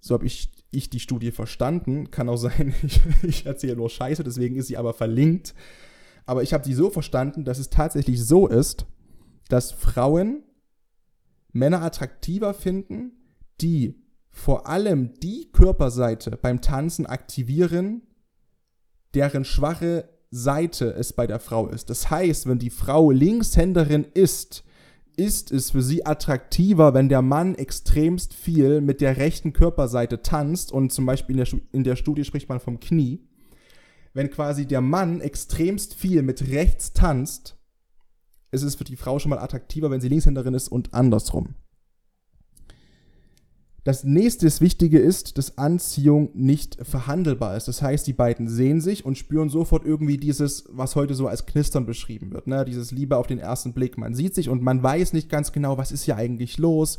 [0.00, 4.24] so habe ich, ich die Studie verstanden, kann auch sein, ich, ich erzähle nur Scheiße,
[4.24, 5.54] deswegen ist sie aber verlinkt.
[6.24, 8.86] Aber ich habe sie so verstanden, dass es tatsächlich so ist,
[9.48, 10.42] dass Frauen
[11.52, 13.12] Männer attraktiver finden,
[13.60, 18.02] die vor allem die Körperseite beim Tanzen aktivieren,
[19.14, 21.88] deren schwache Seite es bei der Frau ist.
[21.88, 24.64] Das heißt, wenn die Frau Linkshänderin ist,
[25.16, 30.72] ist es für sie attraktiver, wenn der Mann extremst viel mit der rechten Körperseite tanzt
[30.72, 33.26] und zum Beispiel in der, in der Studie spricht man vom Knie.
[34.12, 37.56] Wenn quasi der Mann extremst viel mit rechts tanzt,
[38.50, 41.54] ist es für die Frau schon mal attraktiver, wenn sie Linkshänderin ist und andersrum.
[43.86, 47.68] Das nächste Wichtige ist, dass Anziehung nicht verhandelbar ist.
[47.68, 51.46] Das heißt, die beiden sehen sich und spüren sofort irgendwie dieses, was heute so als
[51.46, 52.48] Knistern beschrieben wird.
[52.48, 52.64] Ne?
[52.64, 53.96] Dieses Liebe auf den ersten Blick.
[53.96, 56.98] Man sieht sich und man weiß nicht ganz genau, was ist hier eigentlich los.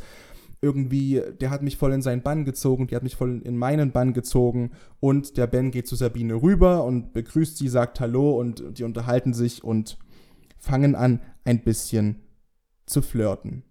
[0.62, 3.92] Irgendwie, der hat mich voll in seinen Bann gezogen, die hat mich voll in meinen
[3.92, 4.70] Bann gezogen.
[4.98, 9.34] Und der Ben geht zu Sabine rüber und begrüßt sie, sagt Hallo und die unterhalten
[9.34, 9.98] sich und
[10.56, 12.22] fangen an, ein bisschen
[12.86, 13.64] zu flirten.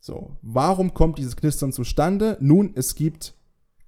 [0.00, 2.36] So, warum kommt dieses Knistern zustande?
[2.40, 3.34] Nun, es gibt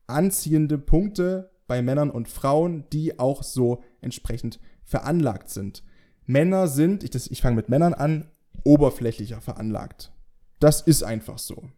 [0.07, 5.85] anziehende Punkte bei Männern und Frauen, die auch so entsprechend veranlagt sind.
[6.27, 8.29] Männer sind, ich, ich fange mit Männern an,
[8.65, 10.13] oberflächlicher veranlagt.
[10.59, 11.71] Das ist einfach so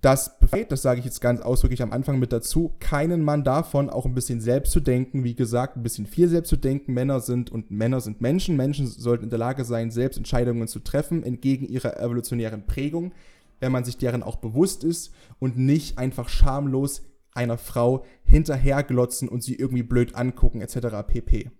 [0.00, 3.88] das befreit, das sage ich jetzt ganz ausdrücklich am Anfang mit dazu, keinen Mann davon,
[3.88, 6.92] auch ein bisschen selbst zu denken, wie gesagt, ein bisschen viel selbst zu denken.
[6.92, 8.56] Männer sind und Männer sind Menschen.
[8.56, 13.12] Menschen sollten in der Lage sein, selbst Entscheidungen zu treffen, entgegen ihrer evolutionären Prägung,
[13.60, 19.42] wenn man sich deren auch bewusst ist und nicht einfach schamlos einer Frau hinterherglotzen und
[19.42, 21.06] sie irgendwie blöd angucken, etc.
[21.06, 21.50] pp.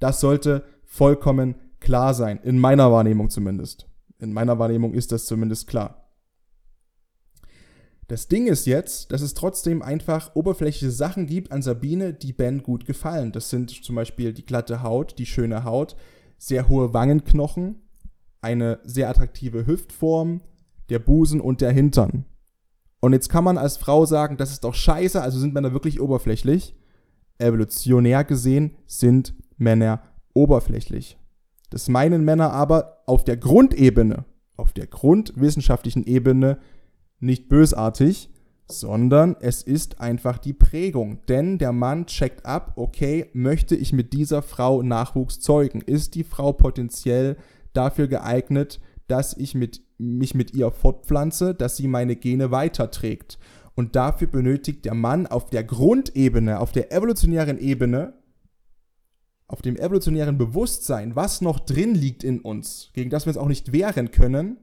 [0.00, 3.86] Das sollte vollkommen klar sein, in meiner Wahrnehmung zumindest.
[4.18, 6.03] In meiner Wahrnehmung ist das zumindest klar.
[8.06, 12.62] Das Ding ist jetzt, dass es trotzdem einfach oberflächliche Sachen gibt an Sabine, die Ben
[12.62, 13.32] gut gefallen.
[13.32, 15.96] Das sind zum Beispiel die glatte Haut, die schöne Haut,
[16.36, 17.76] sehr hohe Wangenknochen,
[18.42, 20.42] eine sehr attraktive Hüftform,
[20.90, 22.26] der Busen und der Hintern.
[23.00, 26.00] Und jetzt kann man als Frau sagen, das ist doch scheiße, also sind Männer wirklich
[26.00, 26.74] oberflächlich.
[27.38, 30.02] Evolutionär gesehen sind Männer
[30.34, 31.18] oberflächlich.
[31.70, 34.24] Das meinen Männer aber auf der Grundebene,
[34.56, 36.58] auf der grundwissenschaftlichen Ebene
[37.24, 38.30] nicht bösartig,
[38.68, 41.18] sondern es ist einfach die Prägung.
[41.28, 45.80] Denn der Mann checkt ab, okay, möchte ich mit dieser Frau Nachwuchs zeugen?
[45.80, 47.36] Ist die Frau potenziell
[47.72, 53.38] dafür geeignet, dass ich mit, mich mit ihr fortpflanze, dass sie meine Gene weiterträgt?
[53.74, 58.14] Und dafür benötigt der Mann auf der Grundebene, auf der evolutionären Ebene,
[59.46, 63.48] auf dem evolutionären Bewusstsein, was noch drin liegt in uns, gegen das wir uns auch
[63.48, 64.58] nicht wehren können,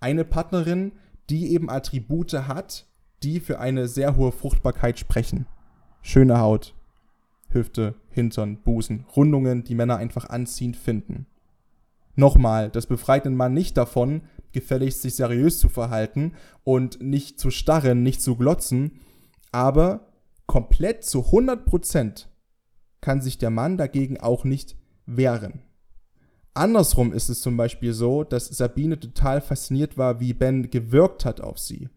[0.00, 0.92] eine Partnerin,
[1.30, 2.86] die eben Attribute hat,
[3.22, 5.46] die für eine sehr hohe Fruchtbarkeit sprechen.
[6.02, 6.74] Schöne Haut,
[7.50, 11.26] Hüfte, Hintern, Busen, Rundungen, die Männer einfach anziehend finden.
[12.14, 16.32] Nochmal, das befreit den Mann nicht davon, gefälligst sich seriös zu verhalten
[16.64, 19.00] und nicht zu starren, nicht zu glotzen,
[19.52, 20.08] aber
[20.46, 22.26] komplett zu 100%
[23.00, 25.62] kann sich der Mann dagegen auch nicht wehren.
[26.58, 31.40] Andersrum ist es zum Beispiel so, dass Sabine total fasziniert war, wie Ben gewirkt hat
[31.40, 31.88] auf sie.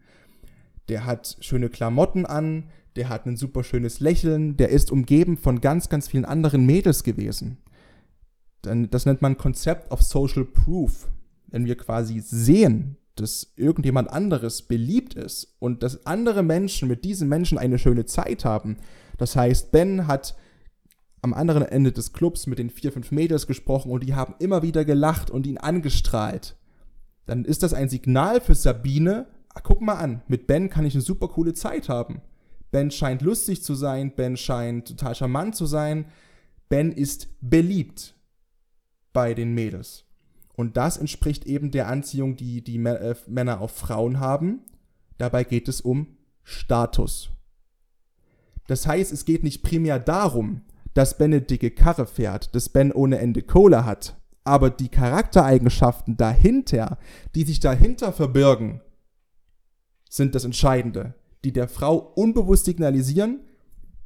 [0.88, 5.60] Der hat schöne Klamotten an, der hat ein super schönes Lächeln, der ist umgeben von
[5.60, 7.58] ganz, ganz vielen anderen Mädels gewesen.
[8.62, 11.08] Das nennt man Konzept of Social Proof.
[11.48, 17.28] Wenn wir quasi sehen, dass irgendjemand anderes beliebt ist und dass andere Menschen mit diesen
[17.28, 18.78] Menschen eine schöne Zeit haben.
[19.18, 20.36] Das heißt, Ben hat
[21.22, 24.62] am anderen Ende des Clubs mit den vier, fünf Mädels gesprochen und die haben immer
[24.62, 26.56] wieder gelacht und ihn angestrahlt.
[27.26, 30.94] Dann ist das ein Signal für Sabine, ah, guck mal an, mit Ben kann ich
[30.94, 32.20] eine super coole Zeit haben.
[32.72, 36.06] Ben scheint lustig zu sein, Ben scheint total charmant zu sein,
[36.68, 38.14] Ben ist beliebt
[39.12, 40.04] bei den Mädels.
[40.54, 44.60] Und das entspricht eben der Anziehung, die die äh, Männer auf Frauen haben.
[45.18, 47.30] Dabei geht es um Status.
[48.66, 50.62] Das heißt, es geht nicht primär darum,
[50.94, 54.16] dass Ben eine dicke Karre fährt, dass Ben ohne Ende Kohle hat.
[54.44, 56.98] Aber die Charaktereigenschaften dahinter,
[57.34, 58.80] die sich dahinter verbirgen,
[60.08, 63.40] sind das Entscheidende die der Frau unbewusst signalisieren,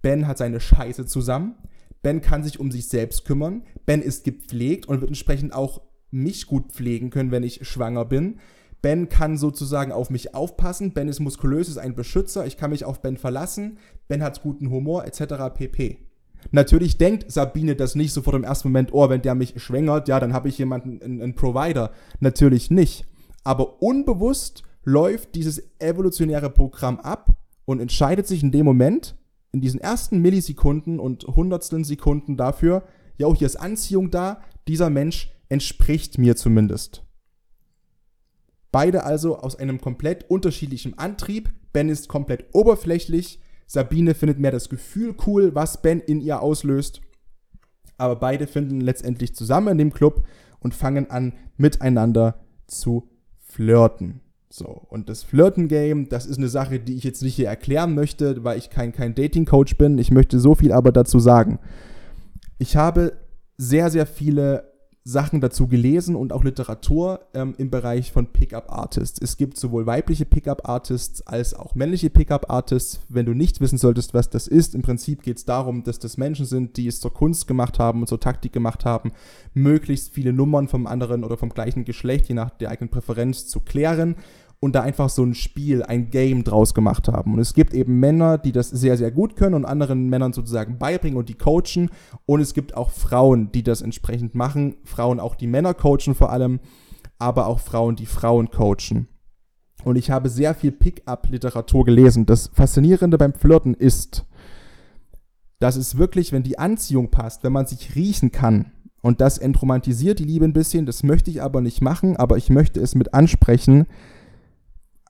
[0.02, 1.56] Ben hat seine Scheiße zusammen,
[2.02, 6.46] Ben kann sich um sich selbst kümmern, Ben ist gepflegt und wird entsprechend auch mich
[6.46, 8.38] gut pflegen können, wenn ich schwanger bin.
[8.82, 12.84] Ben kann sozusagen auf mich aufpassen, Ben ist muskulös, ist ein Beschützer, ich kann mich
[12.84, 15.52] auf Ben verlassen, Ben hat guten Humor etc.
[15.54, 16.05] pp.
[16.50, 20.20] Natürlich denkt Sabine das nicht sofort im ersten Moment, oh, wenn der mich schwängert, ja,
[20.20, 21.92] dann habe ich jemanden, einen, einen Provider.
[22.20, 23.04] Natürlich nicht.
[23.44, 27.30] Aber unbewusst läuft dieses evolutionäre Programm ab
[27.64, 29.16] und entscheidet sich in dem Moment,
[29.52, 32.84] in diesen ersten Millisekunden und Hundertsteln Sekunden dafür,
[33.18, 37.02] ja, hier ist Anziehung da, dieser Mensch entspricht mir zumindest.
[38.72, 41.50] Beide also aus einem komplett unterschiedlichen Antrieb.
[41.72, 47.00] Ben ist komplett oberflächlich, Sabine findet mehr das Gefühl cool, was Ben in ihr auslöst.
[47.98, 50.24] Aber beide finden letztendlich zusammen in dem Club
[50.60, 54.20] und fangen an, miteinander zu flirten.
[54.48, 58.44] So, und das Flirten-Game, das ist eine Sache, die ich jetzt nicht hier erklären möchte,
[58.44, 59.98] weil ich kein, kein Dating-Coach bin.
[59.98, 61.58] Ich möchte so viel aber dazu sagen.
[62.58, 63.12] Ich habe
[63.56, 64.72] sehr, sehr viele
[65.06, 69.20] Sachen dazu gelesen und auch Literatur ähm, im Bereich von Pickup-Artists.
[69.22, 73.02] Es gibt sowohl weibliche Pickup-Artists als auch männliche Pickup-Artists.
[73.08, 76.16] Wenn du nicht wissen solltest, was das ist, im Prinzip geht es darum, dass das
[76.16, 79.12] Menschen sind, die es zur Kunst gemacht haben und zur Taktik gemacht haben,
[79.54, 83.60] möglichst viele Nummern vom anderen oder vom gleichen Geschlecht, je nach der eigenen Präferenz, zu
[83.60, 84.16] klären
[84.60, 87.34] und da einfach so ein Spiel, ein Game draus gemacht haben.
[87.34, 90.78] Und es gibt eben Männer, die das sehr, sehr gut können und anderen Männern sozusagen
[90.78, 91.90] beibringen und die coachen.
[92.24, 94.76] Und es gibt auch Frauen, die das entsprechend machen.
[94.84, 96.60] Frauen auch, die Männer coachen vor allem,
[97.18, 99.08] aber auch Frauen, die Frauen coachen.
[99.84, 102.26] Und ich habe sehr viel Pickup-Literatur gelesen.
[102.26, 104.26] Das Faszinierende beim Flirten ist,
[105.58, 110.18] dass es wirklich, wenn die Anziehung passt, wenn man sich riechen kann, und das entromantisiert
[110.18, 113.14] die Liebe ein bisschen, das möchte ich aber nicht machen, aber ich möchte es mit
[113.14, 113.86] ansprechen,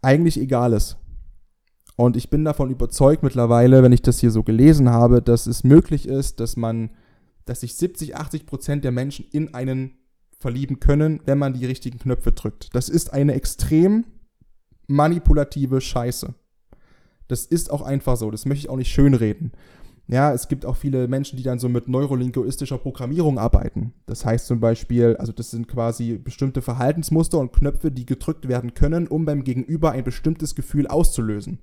[0.06, 0.96] eigentlich egal ist.
[1.96, 5.64] Und ich bin davon überzeugt mittlerweile, wenn ich das hier so gelesen habe, dass es
[5.64, 6.90] möglich ist, dass man,
[7.44, 9.98] dass sich 70, 80 Prozent der Menschen in einen
[10.38, 12.74] verlieben können, wenn man die richtigen Knöpfe drückt.
[12.74, 14.04] Das ist eine extrem
[14.86, 16.34] manipulative Scheiße.
[17.26, 18.30] Das ist auch einfach so.
[18.30, 19.50] Das möchte ich auch nicht schönreden.
[20.08, 23.92] Ja, es gibt auch viele Menschen, die dann so mit neurolinguistischer Programmierung arbeiten.
[24.06, 28.74] Das heißt zum Beispiel, also das sind quasi bestimmte Verhaltensmuster und Knöpfe, die gedrückt werden
[28.74, 31.58] können, um beim Gegenüber ein bestimmtes Gefühl auszulösen.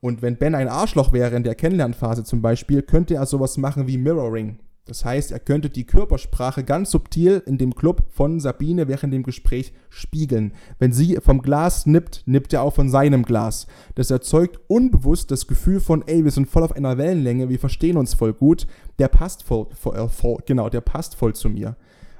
[0.00, 3.88] Und wenn Ben ein Arschloch wäre in der Kennenlernphase zum Beispiel, könnte er sowas machen
[3.88, 4.58] wie Mirroring.
[4.84, 9.22] Das heißt, er könnte die Körpersprache ganz subtil in dem Club von Sabine während dem
[9.22, 10.54] Gespräch spiegeln.
[10.80, 13.68] Wenn sie vom Glas nippt, nippt er auch von seinem Glas.
[13.94, 17.96] Das erzeugt unbewusst das Gefühl von, ey, wir sind voll auf einer Wellenlänge, wir verstehen
[17.96, 18.66] uns voll gut.
[18.98, 21.76] Der passt voll, voll, äh, voll genau, der passt voll zu mir.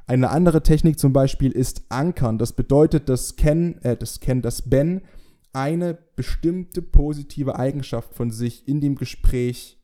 [0.06, 2.38] Eine andere Technik zum Beispiel ist Ankern.
[2.38, 5.00] Das bedeutet, dass Ken, äh, das Ken, dass Ben
[5.52, 9.78] eine bestimmte positive Eigenschaft von sich in dem Gespräch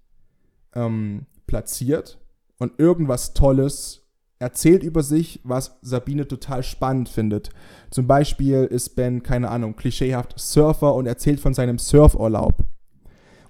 [0.74, 2.18] ähm, platziert
[2.58, 7.50] und irgendwas Tolles erzählt über sich, was Sabine total spannend findet.
[7.90, 12.64] Zum Beispiel ist Ben, keine Ahnung, klischeehaft Surfer und erzählt von seinem Surfurlaub.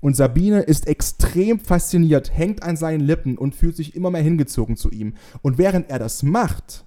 [0.00, 4.76] Und Sabine ist extrem fasziniert, hängt an seinen Lippen und fühlt sich immer mehr hingezogen
[4.76, 5.14] zu ihm.
[5.42, 6.86] Und während er das macht,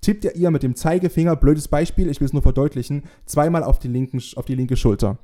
[0.00, 3.78] tippt er ihr mit dem Zeigefinger, blödes Beispiel, ich will es nur verdeutlichen, zweimal auf
[3.78, 5.18] die, linken, auf die linke Schulter.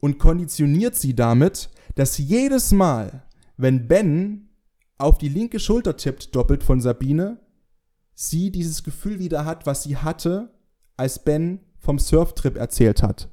[0.00, 3.22] Und konditioniert sie damit, dass jedes Mal,
[3.60, 4.48] wenn Ben
[4.98, 7.38] auf die linke Schulter tippt, doppelt von Sabine,
[8.14, 10.50] sie dieses Gefühl wieder hat, was sie hatte,
[10.96, 13.28] als Ben vom Surftrip erzählt hat.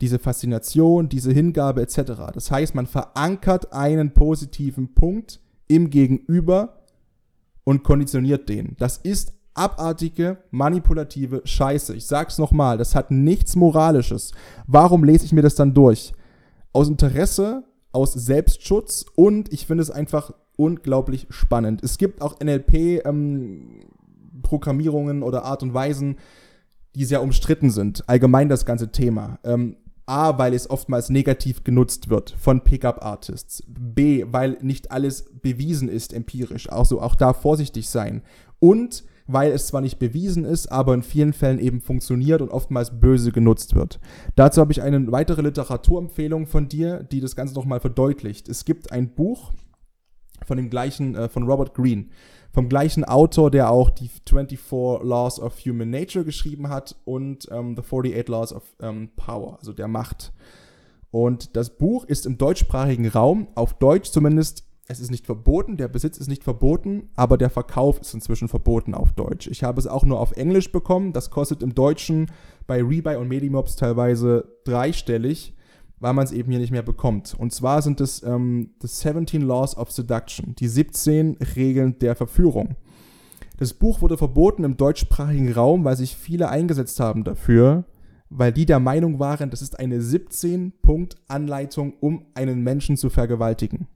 [0.00, 2.32] Diese Faszination, diese Hingabe etc.
[2.32, 6.86] Das heißt, man verankert einen positiven Punkt im Gegenüber
[7.64, 8.76] und konditioniert den.
[8.78, 11.94] Das ist abartige, manipulative Scheiße.
[11.94, 14.32] Ich sag's nochmal, das hat nichts Moralisches.
[14.66, 16.14] Warum lese ich mir das dann durch?
[16.72, 21.82] Aus Interesse, aus Selbstschutz und ich finde es einfach unglaublich spannend.
[21.82, 26.16] Es gibt auch NLP-Programmierungen ähm, oder Art und Weisen,
[26.94, 28.08] die sehr umstritten sind.
[28.08, 29.38] Allgemein das ganze Thema.
[29.44, 29.76] Ähm,
[30.06, 33.62] A, weil es oftmals negativ genutzt wird von Pickup-Artists.
[33.68, 36.68] B, weil nicht alles bewiesen ist empirisch.
[36.70, 38.22] Also auch da vorsichtig sein.
[38.58, 43.00] Und weil es zwar nicht bewiesen ist, aber in vielen Fällen eben funktioniert und oftmals
[43.00, 44.00] böse genutzt wird.
[44.36, 48.48] Dazu habe ich eine weitere Literaturempfehlung von dir, die das Ganze nochmal verdeutlicht.
[48.48, 49.52] Es gibt ein Buch
[50.46, 52.06] von dem gleichen, äh, von Robert Greene
[52.52, 54.58] vom gleichen Autor, der auch die 24
[55.02, 59.72] Laws of Human Nature geschrieben hat und ähm, The 48 Laws of ähm, Power, also
[59.72, 60.32] der Macht.
[61.10, 65.86] Und das Buch ist im deutschsprachigen Raum, auf Deutsch zumindest, es ist nicht verboten, der
[65.86, 69.46] Besitz ist nicht verboten, aber der Verkauf ist inzwischen verboten auf Deutsch.
[69.46, 72.30] Ich habe es auch nur auf Englisch bekommen, das kostet im Deutschen
[72.66, 75.54] bei Rebuy und Medimobs teilweise dreistellig
[76.02, 77.34] weil man es eben hier nicht mehr bekommt.
[77.38, 82.76] Und zwar sind es ähm, The 17 Laws of Seduction, die 17 Regeln der Verführung.
[83.58, 87.84] Das Buch wurde verboten im deutschsprachigen Raum, weil sich viele eingesetzt haben dafür,
[88.30, 93.86] weil die der Meinung waren, das ist eine 17-Punkt-Anleitung, um einen Menschen zu vergewaltigen.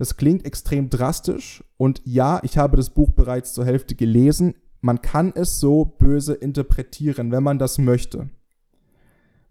[0.00, 4.54] Das klingt extrem drastisch und ja, ich habe das Buch bereits zur Hälfte gelesen.
[4.80, 8.30] Man kann es so böse interpretieren, wenn man das möchte.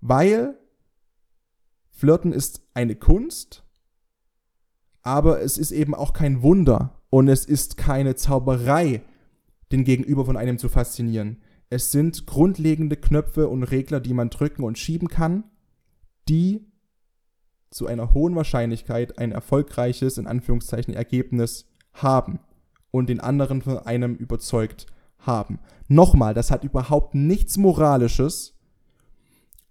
[0.02, 0.58] Weil
[1.92, 3.64] Flirten ist eine Kunst,
[5.04, 9.04] aber es ist eben auch kein Wunder und es ist keine Zauberei,
[9.72, 11.44] den Gegenüber von einem zu faszinieren.
[11.70, 15.44] Es sind grundlegende Knöpfe und Regler, die man drücken und schieben kann,
[16.28, 16.69] die
[17.70, 22.40] zu einer hohen Wahrscheinlichkeit ein erfolgreiches, in Anführungszeichen, Ergebnis haben
[22.92, 24.88] und den anderen von einem überzeugt
[25.20, 25.60] haben.
[25.88, 28.58] Nochmal, das hat überhaupt nichts Moralisches,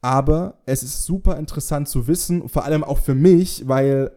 [0.00, 4.12] aber es ist super interessant zu wissen, vor allem auch für mich, weil,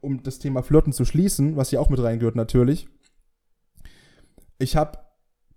[0.00, 2.88] um das Thema Flirten zu schließen, was hier auch mit reingehört natürlich,
[4.58, 4.98] ich habe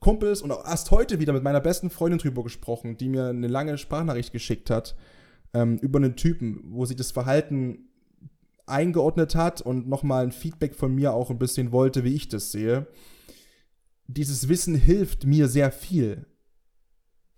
[0.02, 3.47] Kumpels und auch erst heute wieder mit meiner besten Freundin drüber gesprochen, die mir eine
[3.47, 4.95] lange Sprachnachricht geschickt hat
[5.54, 7.90] ähm, über einen Typen, wo sie das Verhalten
[8.66, 12.52] eingeordnet hat und nochmal ein Feedback von mir auch ein bisschen wollte, wie ich das
[12.52, 12.88] sehe.
[14.08, 16.26] Dieses Wissen hilft mir sehr viel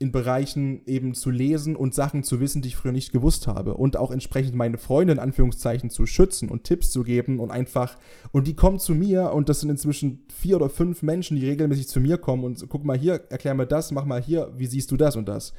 [0.01, 3.75] in Bereichen eben zu lesen und Sachen zu wissen, die ich früher nicht gewusst habe.
[3.75, 7.97] Und auch entsprechend meine Freunde in Anführungszeichen zu schützen und Tipps zu geben und einfach,
[8.31, 11.87] und die kommen zu mir und das sind inzwischen vier oder fünf Menschen, die regelmäßig
[11.87, 14.89] zu mir kommen und guck mal hier, erklär mir das, mach mal hier, wie siehst
[14.89, 15.53] du das und das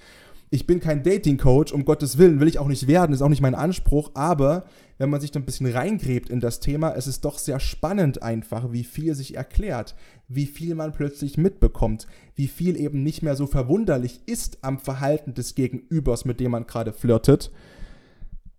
[0.53, 3.41] ich bin kein Dating-Coach, um Gottes Willen, will ich auch nicht werden, ist auch nicht
[3.41, 4.67] mein Anspruch, aber
[4.99, 8.23] wenn man sich da ein bisschen reingräbt in das Thema, es ist doch sehr spannend
[8.23, 9.95] einfach, wie viel sich erklärt,
[10.29, 15.33] wie viel man plötzlich mitbekommt, wie viel eben nicht mehr so verwunderlich ist am Verhalten
[15.33, 17.51] des Gegenübers, mit dem man gerade flirtet.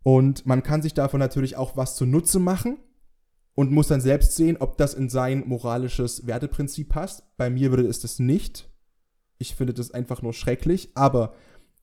[0.01, 2.79] Und man kann sich davon natürlich auch was zunutze machen
[3.53, 7.21] und muss dann selbst sehen, ob das in sein moralisches Werteprinzip passt.
[7.37, 8.67] Bei mir würde es das nicht.
[9.37, 11.33] Ich finde das einfach nur schrecklich, aber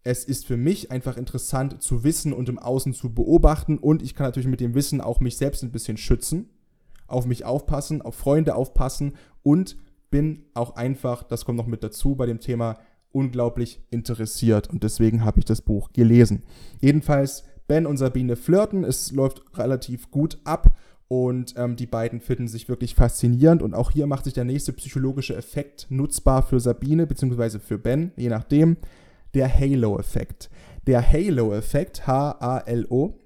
[0.02, 4.14] es ist für mich einfach interessant zu wissen und im Außen zu beobachten und ich
[4.14, 6.48] kann natürlich mit dem Wissen auch mich selbst ein bisschen schützen,
[7.06, 9.76] auf mich aufpassen, auf Freunde aufpassen und
[10.10, 12.78] bin auch einfach, das kommt noch mit dazu bei dem Thema,
[13.12, 16.44] unglaublich interessiert und deswegen habe ich das Buch gelesen.
[16.80, 20.76] Jedenfalls Ben und Sabine flirten, es läuft relativ gut ab
[21.08, 24.72] und ähm, die beiden finden sich wirklich faszinierend und auch hier macht sich der nächste
[24.72, 27.58] psychologische Effekt nutzbar für Sabine bzw.
[27.58, 28.76] für Ben, je nachdem
[29.34, 30.50] der Halo-Effekt.
[30.86, 33.18] Der Halo-Effekt, H-A-L-O,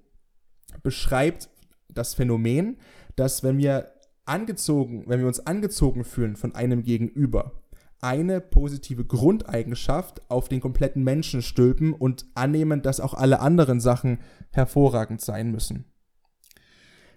[0.82, 1.48] beschreibt
[1.88, 2.76] das Phänomen,
[3.16, 3.92] dass wenn wir
[4.24, 7.52] angezogen, wenn wir uns angezogen fühlen von einem Gegenüber,
[8.00, 14.18] eine positive Grundeigenschaft auf den kompletten Menschen stülpen und annehmen, dass auch alle anderen Sachen
[14.50, 15.86] hervorragend sein müssen.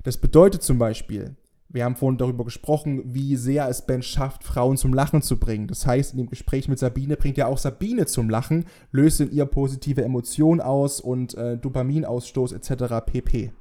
[0.04, 1.36] Das bedeutet zum Beispiel,
[1.70, 5.68] Wir haben vorhin darüber gesprochen, wie sehr es Ben schafft, Frauen zum Lachen zu bringen.
[5.68, 9.32] Das heißt, in dem Gespräch mit Sabine bringt er auch Sabine zum Lachen, löst in
[9.32, 13.06] ihr positive Emotionen aus und äh, Dopaminausstoß etc.
[13.06, 13.52] pp.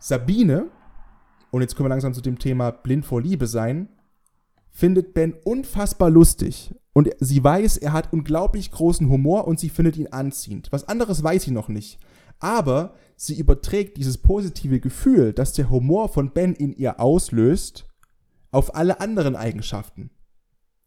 [0.00, 0.66] Sabine,
[1.52, 3.88] und jetzt kommen wir langsam zu dem Thema blind vor Liebe sein,
[4.70, 6.74] findet Ben unfassbar lustig.
[6.92, 10.72] Und sie weiß, er hat unglaublich großen Humor und sie findet ihn anziehend.
[10.72, 12.00] Was anderes weiß sie noch nicht.
[12.42, 17.86] Aber sie überträgt dieses positive Gefühl, das der Humor von Ben in ihr auslöst,
[18.50, 20.10] auf alle anderen Eigenschaften.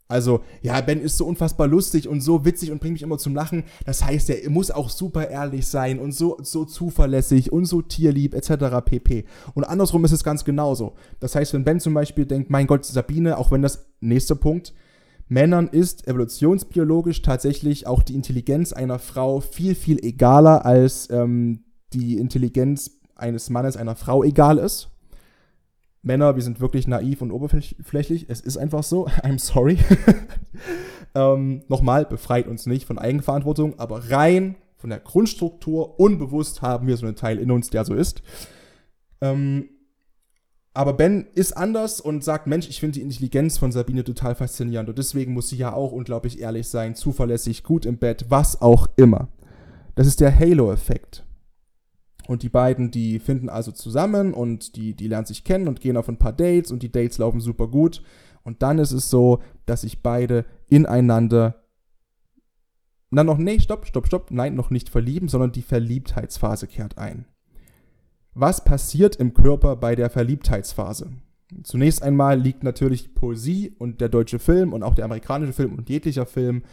[0.08, 3.34] Also, ja, Ben ist so unfassbar lustig und so witzig und bringt mich immer zum
[3.34, 3.64] Lachen.
[3.86, 8.36] Das heißt, er muss auch super ehrlich sein und so, so zuverlässig und so tierlieb
[8.36, 8.86] etc.
[8.86, 9.26] pp.
[9.56, 10.94] Und andersrum ist es ganz genauso.
[11.22, 14.74] Das heißt, wenn Ben zum Beispiel denkt, mein Gott, Sabine, auch wenn das, nächster Punkt,
[15.28, 21.64] Männern ist evolutionsbiologisch tatsächlich auch die Intelligenz einer Frau viel, viel egaler, als ähm,
[21.94, 24.90] die Intelligenz eines Mannes einer Frau egal ist.
[26.04, 28.28] Männer, wir sind wirklich naiv und oberflächlich.
[28.30, 29.08] Es ist einfach so.
[29.24, 29.80] I'm sorry.
[31.16, 36.98] ähm, Nochmal, befreit uns nicht von Eigenverantwortung, aber rein von der Grundstruktur, unbewusst haben wir
[36.98, 38.22] so einen Teil in uns, der so ist.
[39.22, 39.70] Ähm,
[40.76, 44.90] aber Ben ist anders und sagt, Mensch, ich finde die Intelligenz von Sabine total faszinierend
[44.90, 48.88] und deswegen muss sie ja auch unglaublich ehrlich sein, zuverlässig, gut im Bett, was auch
[48.98, 49.30] immer.
[49.96, 51.26] Das ist der Halo-Effekt.
[52.28, 55.96] Und die beiden, die finden also zusammen und die, die lernen sich kennen und gehen
[55.96, 58.04] auf ein paar Dates und die Dates laufen super gut.
[58.44, 61.64] Und dann ist es so, dass sich beide ineinander.
[63.12, 67.26] Na noch, nee, stopp, stopp, stopp, nein, noch nicht verlieben, sondern die Verliebtheitsphase kehrt ein.
[68.38, 71.10] Was passiert im Körper bei der Verliebtheitsphase?
[71.64, 75.90] Zunächst einmal liegt natürlich Poesie und der deutsche Film und auch der amerikanische Film und
[75.90, 76.64] jeglicher Film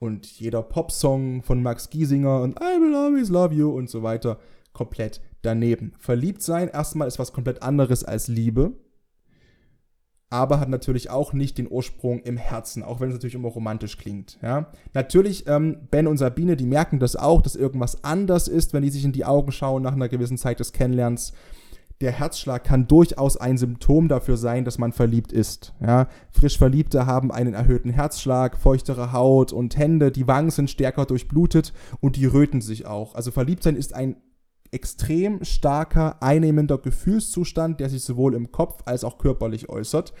[0.00, 4.40] und jeder Popsong von Max Giesinger und I will always love you und so weiter
[4.72, 5.92] komplett daneben.
[5.96, 8.72] Verliebt sein erstmal ist was komplett anderes als Liebe
[10.30, 13.96] aber hat natürlich auch nicht den Ursprung im Herzen, auch wenn es natürlich immer romantisch
[13.96, 14.38] klingt.
[14.42, 14.72] Ja?
[14.92, 18.90] Natürlich, ähm, Ben und Sabine, die merken das auch, dass irgendwas anders ist, wenn die
[18.90, 21.32] sich in die Augen schauen nach einer gewissen Zeit des Kennenlernens.
[22.02, 25.72] Der Herzschlag kann durchaus ein Symptom dafür sein, dass man verliebt ist.
[25.80, 26.08] Ja?
[26.30, 31.72] Frisch Verliebte haben einen erhöhten Herzschlag, feuchtere Haut und Hände, die Wangen sind stärker durchblutet
[32.00, 33.14] und die röten sich auch.
[33.14, 34.16] Also Verliebtsein ist ein
[34.76, 40.12] extrem starker, einnehmender Gefühlszustand, der sich sowohl im Kopf als auch körperlich äußert.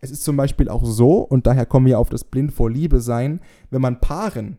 [0.00, 3.00] Es ist zum Beispiel auch so, und daher kommen wir auf das Blind vor Liebe
[3.00, 3.40] sein,
[3.70, 4.58] wenn man Paaren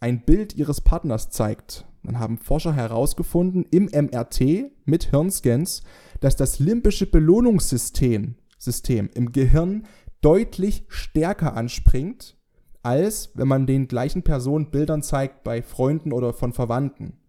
[0.00, 5.84] ein Bild ihres Partners zeigt, dann haben Forscher herausgefunden im MRT mit Hirnscans,
[6.18, 9.86] dass das limbische Belohnungssystem System im Gehirn
[10.22, 12.36] deutlich stärker anspringt,
[12.82, 17.21] als wenn man den gleichen Personen Bildern zeigt bei Freunden oder von Verwandten.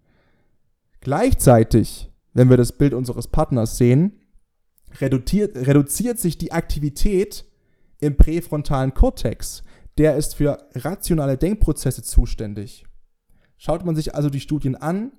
[1.04, 4.22] Gleichzeitig, wenn wir das Bild unseres Partners sehen,
[5.02, 7.44] reduziert, reduziert sich die Aktivität
[8.00, 9.64] im präfrontalen Kortex.
[9.98, 12.86] Der ist für rationale Denkprozesse zuständig.
[13.58, 15.12] Schaut man sich also die Studien an,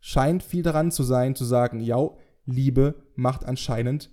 [0.00, 2.10] scheint viel daran zu sein, zu sagen, ja,
[2.44, 4.10] Liebe macht anscheinend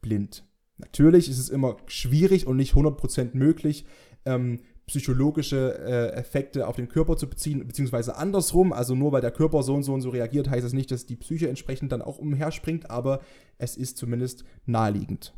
[0.00, 0.46] blind.
[0.78, 3.84] Natürlich ist es immer schwierig und nicht 100% möglich,
[4.24, 8.72] ähm, psychologische äh, Effekte auf den Körper zu beziehen, beziehungsweise andersrum.
[8.72, 10.90] Also nur weil der Körper so und so und so reagiert, heißt es das nicht,
[10.90, 13.20] dass die Psyche entsprechend dann auch umherspringt, aber
[13.58, 15.34] es ist zumindest naheliegend.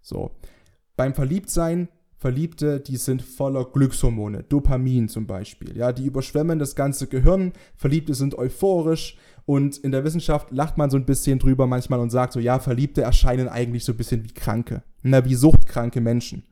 [0.00, 0.30] So.
[0.96, 5.76] Beim Verliebtsein, Verliebte, die sind voller Glückshormone, Dopamin zum Beispiel.
[5.76, 7.52] Ja, die überschwemmen das ganze Gehirn.
[7.76, 12.10] Verliebte sind euphorisch und in der Wissenschaft lacht man so ein bisschen drüber manchmal und
[12.10, 14.82] sagt so, ja, Verliebte erscheinen eigentlich so ein bisschen wie Kranke.
[15.02, 16.44] Na, wie suchtkranke Menschen.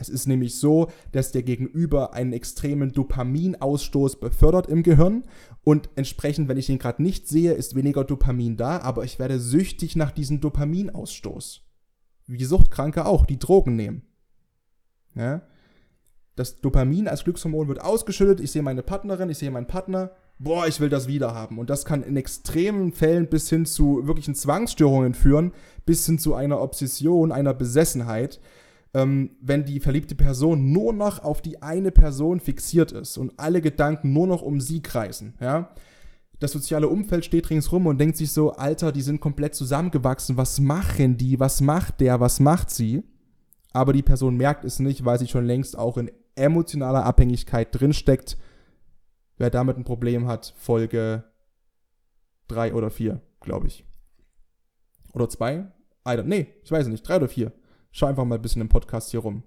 [0.00, 5.24] Es ist nämlich so, dass der Gegenüber einen extremen Dopaminausstoß befördert im Gehirn
[5.62, 9.38] und entsprechend, wenn ich ihn gerade nicht sehe, ist weniger Dopamin da, aber ich werde
[9.38, 11.62] süchtig nach diesem Dopaminausstoß.
[12.26, 14.02] Wie Suchtkranke auch, die Drogen nehmen.
[15.14, 15.42] Ja?
[16.34, 20.66] Das Dopamin als Glückshormon wird ausgeschüttet, ich sehe meine Partnerin, ich sehe meinen Partner, boah,
[20.66, 21.58] ich will das wieder haben.
[21.58, 25.52] Und das kann in extremen Fällen bis hin zu wirklichen Zwangsstörungen führen,
[25.84, 28.40] bis hin zu einer Obsession, einer Besessenheit
[28.94, 33.60] ähm, wenn die verliebte Person nur noch auf die eine Person fixiert ist und alle
[33.60, 35.70] Gedanken nur noch um sie kreisen, ja.
[36.40, 40.58] Das soziale Umfeld steht ringsrum und denkt sich so, Alter, die sind komplett zusammengewachsen, was
[40.58, 43.02] machen die, was macht der, was macht sie?
[43.72, 48.38] Aber die Person merkt es nicht, weil sie schon längst auch in emotionaler Abhängigkeit drinsteckt.
[49.36, 51.24] Wer damit ein Problem hat, Folge
[52.48, 53.84] 3 oder 4, glaube ich.
[55.12, 55.66] Oder 2?
[56.24, 57.52] Nee, ich weiß nicht, 3 oder 4.
[57.92, 59.42] Schau einfach mal ein bisschen im Podcast hier rum.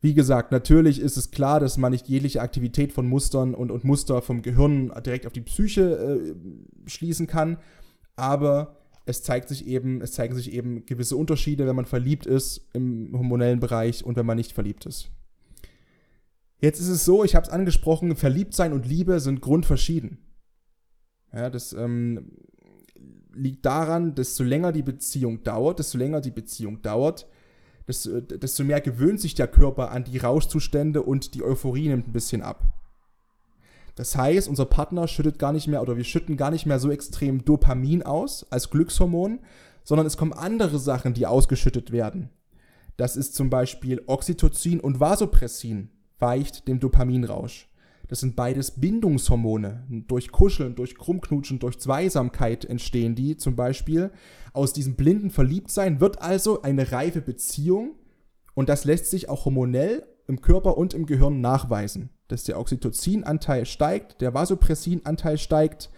[0.00, 3.84] Wie gesagt, natürlich ist es klar, dass man nicht jegliche Aktivität von Mustern und, und
[3.84, 7.58] Muster vom Gehirn direkt auf die Psyche äh, schließen kann,
[8.14, 12.68] aber es zeigt sich eben, es zeigen sich eben gewisse Unterschiede, wenn man verliebt ist
[12.72, 15.10] im hormonellen Bereich und wenn man nicht verliebt ist.
[16.60, 20.18] Jetzt ist es so, ich habe es angesprochen, Verliebtsein und Liebe sind grundverschieden.
[21.32, 22.32] Ja, das ähm,
[23.34, 27.26] liegt daran, desto länger die Beziehung dauert, desto länger die Beziehung dauert,
[27.88, 32.12] desto, desto mehr gewöhnt sich der Körper an die Rauschzustände und die Euphorie nimmt ein
[32.12, 32.62] bisschen ab.
[33.94, 36.90] Das heißt, unser Partner schüttet gar nicht mehr oder wir schütten gar nicht mehr so
[36.90, 39.40] extrem Dopamin aus als Glückshormon,
[39.84, 42.28] sondern es kommen andere Sachen, die ausgeschüttet werden.
[42.96, 47.68] Das ist zum Beispiel Oxytocin und Vasopressin, weicht dem Dopaminrausch.
[48.08, 49.84] Das sind beides Bindungshormone.
[50.06, 54.10] Durch Kuscheln, durch Krummknutschen, durch Zweisamkeit entstehen die zum Beispiel.
[54.52, 57.96] Aus diesem blinden Verliebtsein wird also eine reife Beziehung
[58.54, 63.66] und das lässt sich auch hormonell im Körper und im Gehirn nachweisen, dass der Oxytocinanteil
[63.66, 65.90] steigt, der Vasopressinanteil steigt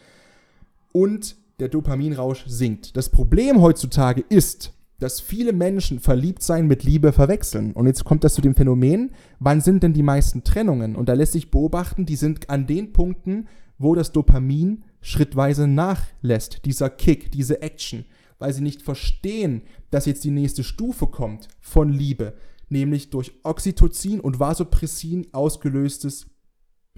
[0.92, 2.96] und der Dopaminrausch sinkt.
[2.96, 7.72] Das Problem heutzutage ist, dass viele Menschen Verliebtsein mit Liebe verwechseln.
[7.72, 10.96] Und jetzt kommt das zu dem Phänomen, wann sind denn die meisten Trennungen?
[10.96, 13.46] Und da lässt sich beobachten, die sind an den Punkten,
[13.78, 18.04] wo das Dopamin schrittweise nachlässt, dieser Kick, diese Action,
[18.40, 22.34] weil sie nicht verstehen, dass jetzt die nächste Stufe kommt von Liebe,
[22.68, 26.26] nämlich durch Oxytocin und Vasopressin ausgelöstes,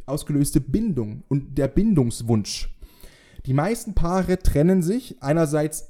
[0.07, 2.75] ausgelöste Bindung und der Bindungswunsch.
[3.45, 5.90] Die meisten Paare trennen sich einerseits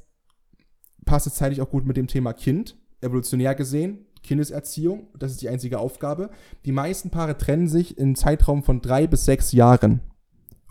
[1.04, 5.48] passt es zeitlich auch gut mit dem Thema Kind, evolutionär gesehen, Kindeserziehung, das ist die
[5.48, 6.30] einzige Aufgabe.
[6.64, 10.00] Die meisten Paare trennen sich im Zeitraum von drei bis sechs Jahren.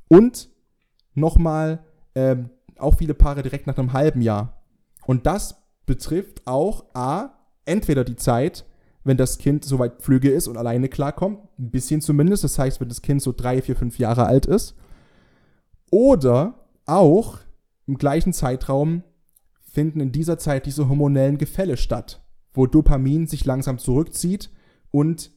[0.08, 0.50] Und
[1.16, 1.84] nochmal,
[2.16, 4.64] ähm, auch viele Paare direkt nach einem halben Jahr.
[5.06, 7.32] Und das betrifft auch A,
[7.66, 8.66] entweder die Zeit,
[9.04, 12.90] wenn das Kind soweit flügge ist und alleine klarkommt, ein bisschen zumindest, das heißt, wenn
[12.90, 14.76] das Kind so drei, vier, fünf Jahre alt ist,
[15.92, 17.40] oder auch
[17.88, 19.04] im gleichen Zeitraum
[19.70, 22.22] finden in dieser Zeit diese hormonellen Gefälle statt,
[22.54, 24.50] wo Dopamin sich langsam zurückzieht
[24.92, 25.32] und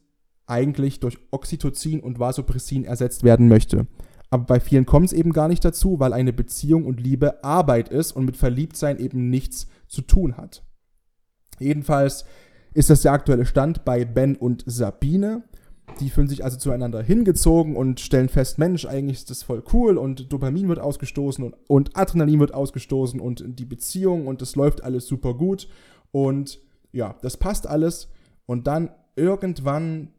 [0.45, 3.87] eigentlich durch Oxytocin und Vasopressin ersetzt werden möchte.
[4.29, 7.89] Aber bei vielen kommt es eben gar nicht dazu, weil eine Beziehung und Liebe Arbeit
[7.89, 10.63] ist und mit Verliebtsein eben nichts zu tun hat.
[11.59, 12.25] Jedenfalls
[12.73, 15.43] ist das der aktuelle Stand bei Ben und Sabine.
[15.99, 19.97] Die fühlen sich also zueinander hingezogen und stellen fest, Mensch, eigentlich ist das voll cool
[19.97, 24.83] und Dopamin wird ausgestoßen und, und Adrenalin wird ausgestoßen und die Beziehung und es läuft
[24.83, 25.67] alles super gut
[26.11, 26.59] und
[26.91, 28.09] ja, das passt alles
[28.45, 30.09] und dann irgendwann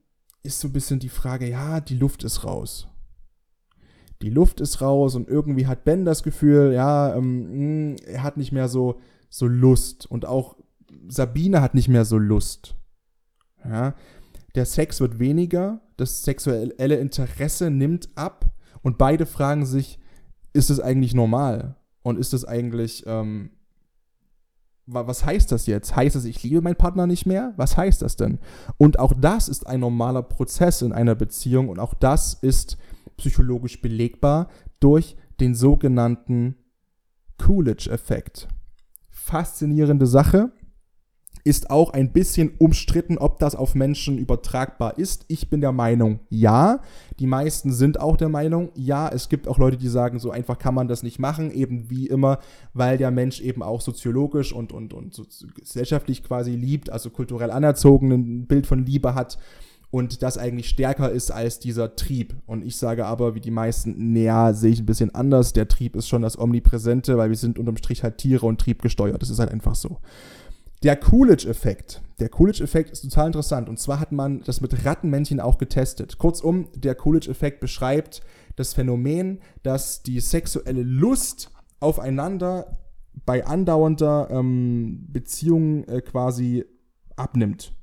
[0.43, 2.87] ist so ein bisschen die Frage, ja, die Luft ist raus.
[4.23, 8.37] Die Luft ist raus und irgendwie hat Ben das Gefühl, ja, ähm, hm, er hat
[8.37, 10.57] nicht mehr so, so Lust und auch
[11.09, 12.77] Sabine hat nicht mehr so Lust.
[13.65, 13.95] Ja,
[14.55, 18.53] der Sex wird weniger, das sexuelle Interesse nimmt ab
[18.83, 19.99] und beide fragen sich,
[20.53, 21.77] ist es eigentlich normal?
[22.03, 23.51] Und ist es eigentlich, ähm,
[24.87, 25.97] was heißt das jetzt?
[25.97, 27.55] Heißt es, ich liebe meinen Partner nicht mehr?
[27.57, 28.39] Was heißt das denn?
[28.77, 32.77] Und auch das ist ein normaler Prozess in einer Beziehung und auch das ist
[33.17, 34.49] psychologisch belegbar
[34.81, 36.57] durch den sogenannten
[37.39, 38.49] Coolidge-Effekt.
[39.11, 40.53] Faszinierende Sache
[41.45, 45.27] ist auch ein bisschen umstritten, ob das auf Menschen übertragbar ist.
[45.29, 46.81] Ich bin der Meinung, ja.
[47.19, 49.09] Die meisten sind auch der Meinung, ja.
[49.09, 52.07] Es gibt auch Leute, die sagen, so einfach kann man das nicht machen, eben wie
[52.07, 52.39] immer,
[52.73, 55.21] weil der Mensch eben auch soziologisch und, und, und
[55.55, 59.39] gesellschaftlich quasi liebt, also kulturell anerzogen ein Bild von Liebe hat
[59.95, 62.35] und das eigentlich stärker ist als dieser Trieb.
[62.47, 65.53] Und ich sage aber, wie die meisten, naja, sehe ich ein bisschen anders.
[65.53, 68.83] Der Trieb ist schon das Omnipräsente, weil wir sind unterm Strich halt Tiere und Trieb
[68.83, 69.23] gesteuert.
[69.23, 69.99] Das ist halt einfach so.
[70.85, 72.03] Der Coolidge-Effekt.
[72.21, 73.71] Der Coolidge-Effekt ist total interessant.
[73.71, 76.19] Und zwar hat man das mit Rattenmännchen auch getestet.
[76.19, 78.21] Kurzum, der Coolidge-Effekt beschreibt
[78.57, 82.79] das Phänomen, dass die sexuelle Lust aufeinander
[83.25, 86.67] bei andauernder ähm, Beziehung äh, quasi
[87.17, 87.75] abnimmt.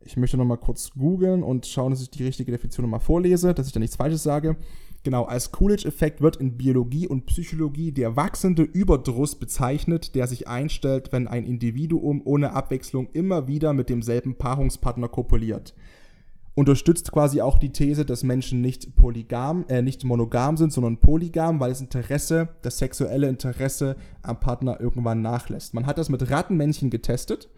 [0.00, 3.66] Ich möchte nochmal kurz googeln und schauen, dass ich die richtige Definition nochmal vorlese, dass
[3.66, 4.56] ich da nichts Falsches sage.
[5.04, 11.12] Genau, als Coolidge-Effekt wird in Biologie und Psychologie der wachsende Überdruss bezeichnet, der sich einstellt,
[11.12, 15.74] wenn ein Individuum ohne Abwechslung immer wieder mit demselben Paarungspartner kopuliert.
[16.54, 21.60] Unterstützt quasi auch die These, dass Menschen nicht polygam, äh, nicht monogam sind, sondern polygam,
[21.60, 25.74] weil das Interesse, das sexuelle Interesse am Partner irgendwann nachlässt.
[25.74, 27.50] Man hat das mit Rattenmännchen getestet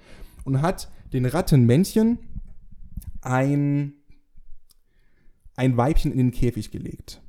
[0.45, 2.19] und hat den Rattenmännchen
[3.21, 3.93] ein,
[5.55, 7.23] ein Weibchen in den Käfig gelegt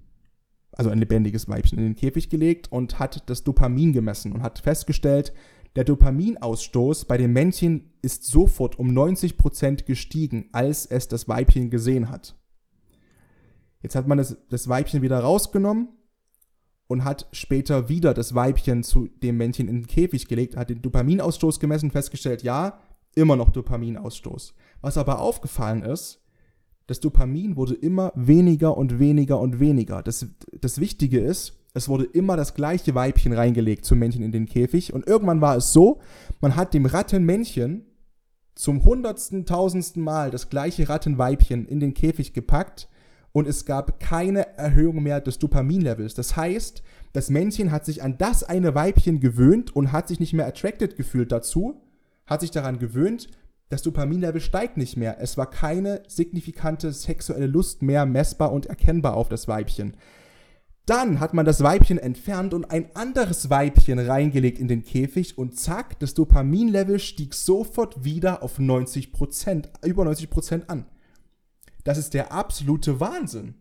[0.78, 4.60] also ein lebendiges Weibchen, in den Käfig gelegt und hat das Dopamin gemessen und hat
[4.60, 5.34] festgestellt,
[5.76, 12.10] der Dopaminausstoß bei dem Männchen ist sofort um 90% gestiegen, als es das Weibchen gesehen
[12.10, 12.36] hat.
[13.82, 15.90] Jetzt hat man das, das Weibchen wieder rausgenommen
[16.88, 20.82] und hat später wieder das Weibchen zu dem Männchen in den Käfig gelegt, hat den
[20.82, 22.80] Dopaminausstoß gemessen, festgestellt, ja,
[23.16, 24.54] immer noch Dopaminausstoß.
[24.82, 26.24] Was aber aufgefallen ist,
[26.88, 30.02] das Dopamin wurde immer weniger und weniger und weniger.
[30.02, 30.26] Das,
[30.60, 34.94] das Wichtige ist, es wurde immer das gleiche Weibchen reingelegt zum Männchen in den Käfig
[34.94, 36.00] und irgendwann war es so,
[36.42, 37.86] man hat dem Rattenmännchen
[38.56, 42.90] zum hundertsten, tausendsten Mal das gleiche Rattenweibchen in den Käfig gepackt
[43.32, 46.16] und es gab keine Erhöhung mehr des Dopaminlevels.
[46.16, 46.82] Das heißt,
[47.14, 50.96] das Männchen hat sich an das eine Weibchen gewöhnt und hat sich nicht mehr attracted
[50.96, 51.82] gefühlt dazu,
[52.26, 53.28] hat sich daran gewöhnt,
[53.70, 55.18] das Dopaminlevel steigt nicht mehr.
[55.20, 59.96] Es war keine signifikante sexuelle Lust mehr messbar und erkennbar auf das Weibchen.
[60.86, 65.60] Dann hat man das Weibchen entfernt und ein anderes Weibchen reingelegt in den Käfig und
[65.60, 70.86] zack, das Dopaminlevel stieg sofort wieder auf 90%, über 90% an.
[71.84, 73.56] Das ist der absolute Wahnsinn.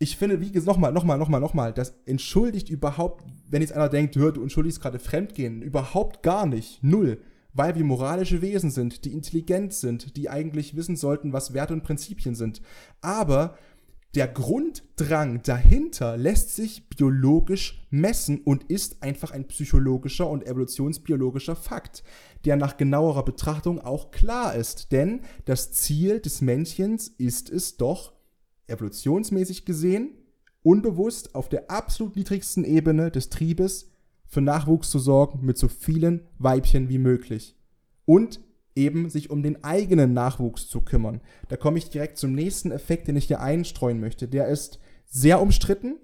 [0.00, 4.16] Ich finde, wie gesagt, nochmal, nochmal, nochmal, nochmal, das entschuldigt überhaupt, wenn jetzt einer denkt,
[4.16, 7.18] hör, du entschuldigst gerade Fremdgehen, überhaupt gar nicht, null.
[7.56, 11.84] Weil wir moralische Wesen sind, die intelligent sind, die eigentlich wissen sollten, was Werte und
[11.84, 12.60] Prinzipien sind.
[13.00, 13.56] Aber
[14.14, 22.02] der Grunddrang dahinter lässt sich biologisch messen und ist einfach ein psychologischer und evolutionsbiologischer Fakt,
[22.44, 24.92] der nach genauerer Betrachtung auch klar ist.
[24.92, 28.12] Denn das Ziel des Männchens ist es doch,
[28.68, 30.10] evolutionsmäßig gesehen,
[30.62, 33.90] unbewusst auf der absolut niedrigsten Ebene des Triebes
[34.28, 37.56] für Nachwuchs zu sorgen mit so vielen Weibchen wie möglich.
[38.04, 38.40] Und
[38.74, 41.22] eben sich um den eigenen Nachwuchs zu kümmern.
[41.48, 44.28] Da komme ich direkt zum nächsten Effekt, den ich hier einstreuen möchte.
[44.28, 45.96] Der ist sehr umstritten.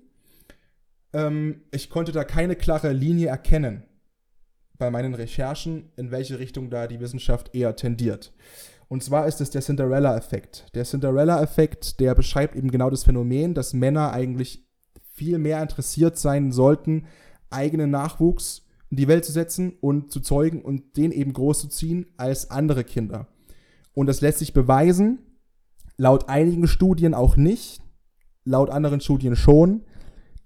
[1.13, 3.85] Ähm, ich konnte da keine klare Linie erkennen
[4.79, 8.33] bei meinen Recherchen, in welche Richtung da die Wissenschaft eher tendiert.
[8.89, 10.67] Und zwar ist es der Cinderella-Effekt.
[10.75, 14.67] Der Cinderella-Effekt, der beschreibt eben genau das Phänomen, dass Männer eigentlich
[15.15, 17.07] viel mehr interessiert sein sollten,
[17.53, 21.69] eigenen Nachwuchs in die Welt zu setzen und zu zeugen und den eben groß zu
[21.69, 23.29] ziehen als andere Kinder.
[23.95, 25.19] Und das lässt sich beweisen,
[25.97, 27.83] laut einigen Studien auch nicht,
[28.45, 29.83] laut anderen Studien schon,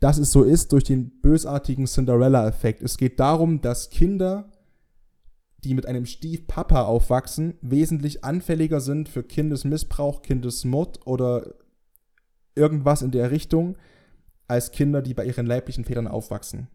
[0.01, 2.83] dass es so ist durch den bösartigen Cinderella-Effekt.
[2.83, 4.53] Es geht darum, dass Kinder,
[5.65, 11.55] die mit einem Stiefpapa aufwachsen, wesentlich anfälliger sind für Kindesmissbrauch, Kindesmord oder
[12.55, 13.77] irgendwas in der Richtung,
[14.49, 16.69] als Kinder, die bei ihren leiblichen Vätern aufwachsen.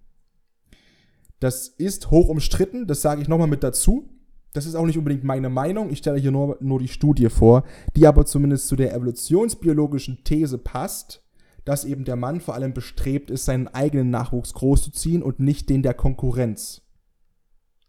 [1.41, 4.07] Das ist hoch umstritten, das sage ich nochmal mit dazu.
[4.53, 7.63] Das ist auch nicht unbedingt meine Meinung, ich stelle hier nur, nur die Studie vor,
[7.95, 11.23] die aber zumindest zu der evolutionsbiologischen These passt,
[11.65, 15.81] dass eben der Mann vor allem bestrebt ist, seinen eigenen Nachwuchs großzuziehen und nicht den
[15.81, 16.83] der Konkurrenz.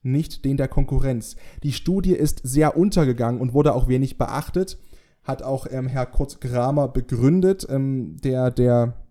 [0.03, 1.37] Nicht den der Konkurrenz.
[1.63, 4.79] Die Studie ist sehr untergegangen und wurde auch wenig beachtet,
[5.25, 9.02] hat auch ähm, Herr Kurt Kramer begründet, ähm, der, der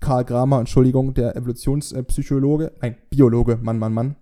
[0.00, 4.16] Karl Kramer, Entschuldigung, der Evolutionspsychologe, nein, Biologe, Mann, Mann, Mann.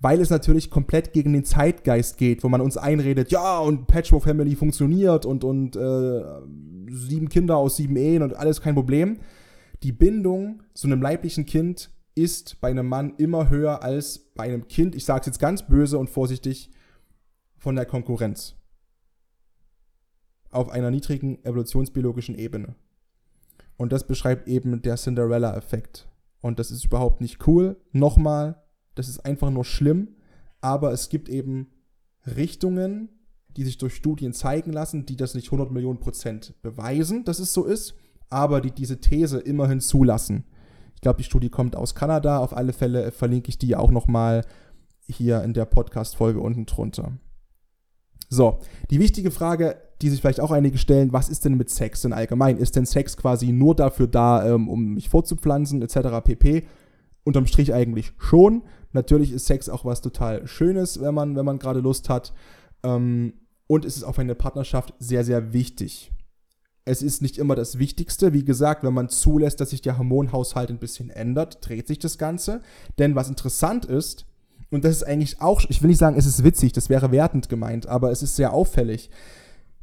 [0.00, 4.24] Weil es natürlich komplett gegen den Zeitgeist geht, wo man uns einredet, ja, und Patchwork
[4.24, 6.22] Family funktioniert und, und äh,
[6.88, 9.18] sieben Kinder aus sieben Ehen und alles kein Problem.
[9.82, 14.68] Die Bindung zu einem leiblichen Kind ist bei einem Mann immer höher als bei einem
[14.68, 16.70] Kind, ich sage es jetzt ganz böse und vorsichtig,
[17.56, 18.54] von der Konkurrenz.
[20.50, 22.76] Auf einer niedrigen evolutionsbiologischen Ebene.
[23.76, 26.08] Und das beschreibt eben der Cinderella-Effekt.
[26.40, 27.76] Und das ist überhaupt nicht cool.
[27.92, 28.62] Nochmal,
[28.94, 30.16] das ist einfach nur schlimm.
[30.60, 31.68] Aber es gibt eben
[32.26, 33.08] Richtungen,
[33.56, 37.52] die sich durch Studien zeigen lassen, die das nicht 100 Millionen Prozent beweisen, dass es
[37.52, 37.94] so ist,
[38.28, 40.44] aber die diese These immerhin zulassen.
[40.94, 42.38] Ich glaube, die Studie kommt aus Kanada.
[42.38, 44.44] Auf alle Fälle verlinke ich die auch nochmal
[45.06, 47.12] hier in der Podcast-Folge unten drunter.
[48.28, 48.58] So,
[48.90, 52.12] die wichtige Frage die sich vielleicht auch einige stellen, was ist denn mit Sex denn
[52.12, 52.58] allgemein?
[52.58, 56.22] Ist denn Sex quasi nur dafür da, ähm, um mich fortzupflanzen, etc.
[56.22, 56.66] pp?
[57.24, 58.62] Unterm Strich eigentlich schon.
[58.92, 62.34] Natürlich ist Sex auch was total Schönes, wenn man, wenn man gerade Lust hat.
[62.82, 63.32] Ähm,
[63.66, 66.12] und es ist auch für eine Partnerschaft sehr, sehr wichtig.
[66.84, 68.32] Es ist nicht immer das Wichtigste.
[68.32, 72.16] Wie gesagt, wenn man zulässt, dass sich der Hormonhaushalt ein bisschen ändert, dreht sich das
[72.16, 72.60] Ganze.
[72.98, 74.26] Denn was interessant ist,
[74.70, 77.48] und das ist eigentlich auch, ich will nicht sagen, es ist witzig, das wäre wertend
[77.48, 79.10] gemeint, aber es ist sehr auffällig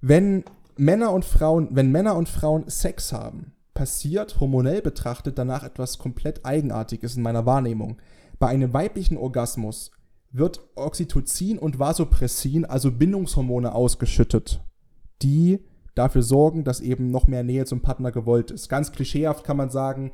[0.05, 0.43] wenn
[0.75, 6.45] Männer und Frauen, wenn Männer und Frauen Sex haben, passiert hormonell betrachtet danach etwas komplett
[6.45, 8.01] Eigenartiges in meiner Wahrnehmung.
[8.37, 9.91] Bei einem weiblichen Orgasmus
[10.29, 14.61] wird Oxytocin und Vasopressin, also Bindungshormone, ausgeschüttet,
[15.21, 15.63] die
[15.95, 18.67] dafür sorgen, dass eben noch mehr Nähe zum Partner gewollt ist.
[18.67, 20.11] Ganz klischeehaft kann man sagen,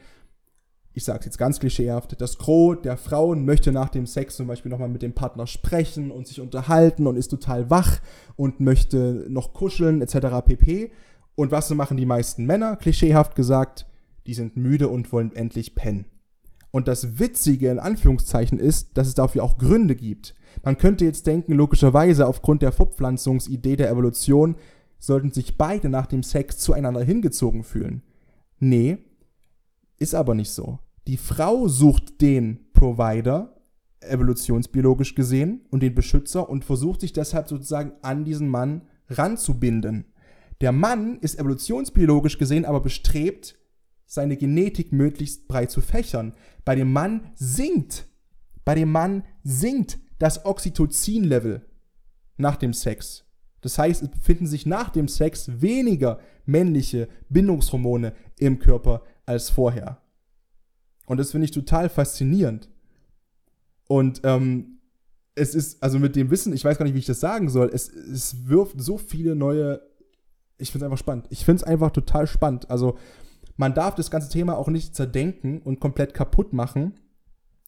[0.94, 4.48] ich sage es jetzt ganz klischeehaft, das Gros der Frauen möchte nach dem Sex zum
[4.48, 8.00] Beispiel nochmal mit dem Partner sprechen und sich unterhalten und ist total wach
[8.36, 10.46] und möchte noch kuscheln etc.
[10.46, 10.92] pp.
[11.36, 12.76] Und was machen die meisten Männer?
[12.76, 13.86] Klischeehaft gesagt,
[14.26, 16.06] die sind müde und wollen endlich pennen.
[16.72, 20.36] Und das Witzige in Anführungszeichen ist, dass es dafür auch Gründe gibt.
[20.64, 24.56] Man könnte jetzt denken, logischerweise aufgrund der Fortpflanzungsidee der Evolution
[25.00, 28.04] sollten sich beide nach dem Sex zueinander hingezogen fühlen.
[28.60, 28.98] Nee,
[30.00, 30.80] ist aber nicht so.
[31.08, 33.56] Die Frau sucht den Provider,
[34.02, 40.06] evolutionsbiologisch gesehen, und den Beschützer und versucht sich deshalb sozusagen an diesen Mann ranzubinden.
[40.62, 43.56] Der Mann ist evolutionsbiologisch gesehen aber bestrebt,
[44.06, 46.34] seine Genetik möglichst breit zu fächern.
[46.66, 48.08] Bei dem Mann sinkt,
[48.66, 51.66] bei dem Mann sinkt das Oxytocin-Level
[52.38, 53.26] nach dem Sex.
[53.62, 60.02] Das heißt, es befinden sich nach dem Sex weniger männliche Bindungshormone im Körper als vorher.
[61.06, 62.70] Und das finde ich total faszinierend.
[63.88, 64.80] Und ähm,
[65.36, 67.70] es ist, also mit dem Wissen, ich weiß gar nicht, wie ich das sagen soll,
[67.74, 69.82] es, es wirft so viele neue,
[70.58, 71.28] ich finde es einfach spannend.
[71.30, 72.70] Ich finde es einfach total spannend.
[72.70, 72.98] Also
[73.56, 76.94] man darf das ganze Thema auch nicht zerdenken und komplett kaputt machen.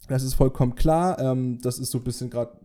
[0.07, 1.19] Das ist vollkommen klar.
[1.19, 2.59] Ähm, das ist so ein bisschen gerade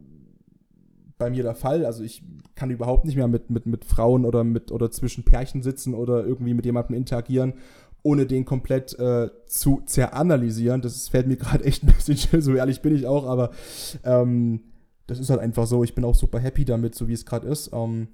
[1.19, 1.85] bei mir der Fall.
[1.85, 2.23] Also ich
[2.55, 6.25] kann überhaupt nicht mehr mit, mit, mit Frauen oder mit oder zwischen Pärchen sitzen oder
[6.27, 7.55] irgendwie mit jemandem interagieren,
[8.07, 10.81] ohne den komplett äh, zu zeranalysieren.
[10.81, 13.51] Das fällt mir gerade echt ein bisschen schön, so ehrlich bin ich auch, aber
[14.05, 14.61] ähm,
[15.09, 15.83] das ist halt einfach so.
[15.83, 17.71] Ich bin auch super happy damit, so wie es gerade ist.
[17.73, 18.09] Ähm,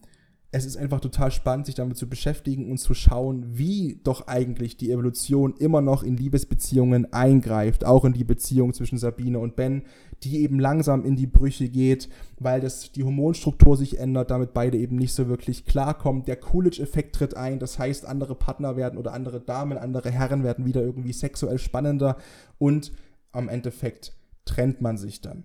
[0.55, 4.77] es ist einfach total spannend, sich damit zu beschäftigen und zu schauen, wie doch eigentlich
[4.77, 9.83] die Evolution immer noch in Liebesbeziehungen eingreift, auch in die Beziehung zwischen Sabine und Ben,
[10.23, 14.77] die eben langsam in die Brüche geht, weil das, die Hormonstruktur sich ändert, damit beide
[14.77, 16.27] eben nicht so wirklich klarkommen.
[16.27, 20.67] Der Coolidge-Effekt tritt ein, das heißt, andere Partner werden oder andere Damen, andere Herren werden
[20.67, 22.19] wieder irgendwie sexuell spannender
[22.59, 22.93] und
[23.33, 24.13] am Endeffekt
[24.45, 25.45] trennt man sich dann.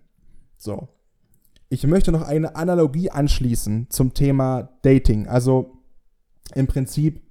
[0.57, 0.89] So.
[1.69, 5.27] Ich möchte noch eine Analogie anschließen zum Thema Dating.
[5.27, 5.83] Also
[6.55, 7.21] im Prinzip,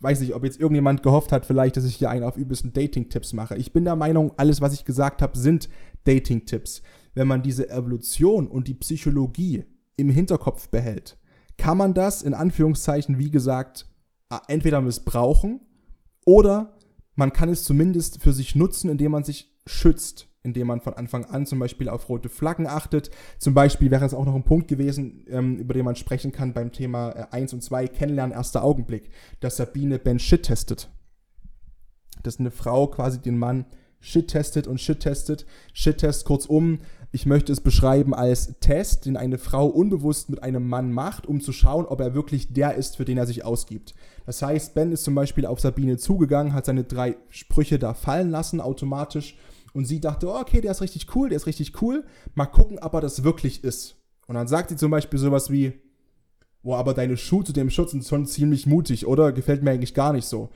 [0.00, 3.32] weiß nicht, ob jetzt irgendjemand gehofft hat, vielleicht, dass ich hier einen auf übelsten Dating-Tipps
[3.32, 3.56] mache.
[3.56, 5.68] Ich bin der Meinung, alles, was ich gesagt habe, sind
[6.04, 6.82] Dating-Tipps.
[7.14, 9.64] Wenn man diese Evolution und die Psychologie
[9.96, 11.18] im Hinterkopf behält,
[11.56, 13.86] kann man das in Anführungszeichen, wie gesagt,
[14.48, 15.60] entweder missbrauchen
[16.24, 16.76] oder
[17.14, 21.24] man kann es zumindest für sich nutzen, indem man sich schützt indem man von Anfang
[21.24, 23.10] an zum Beispiel auf rote Flaggen achtet.
[23.38, 26.52] Zum Beispiel wäre es auch noch ein Punkt gewesen, ähm, über den man sprechen kann
[26.52, 30.90] beim Thema äh, 1 und 2, Kennenlernen, erster Augenblick, dass Sabine Ben Shit testet.
[32.22, 33.64] Dass eine Frau quasi den Mann
[34.00, 35.46] Shit testet und Shit testet.
[35.72, 36.80] Shit test kurzum,
[37.10, 41.40] ich möchte es beschreiben als Test, den eine Frau unbewusst mit einem Mann macht, um
[41.40, 43.94] zu schauen, ob er wirklich der ist, für den er sich ausgibt.
[44.26, 48.30] Das heißt, Ben ist zum Beispiel auf Sabine zugegangen, hat seine drei Sprüche da fallen
[48.30, 49.38] lassen, automatisch
[49.74, 52.04] und sie dachte, oh, okay, der ist richtig cool, der ist richtig cool.
[52.34, 53.96] Mal gucken, ob er das wirklich ist.
[54.26, 55.74] Und dann sagt sie zum Beispiel sowas wie,
[56.62, 59.32] boah, aber deine Schuhe zu dem Schutz sind schon ziemlich mutig, oder?
[59.32, 60.48] Gefällt mir eigentlich gar nicht so.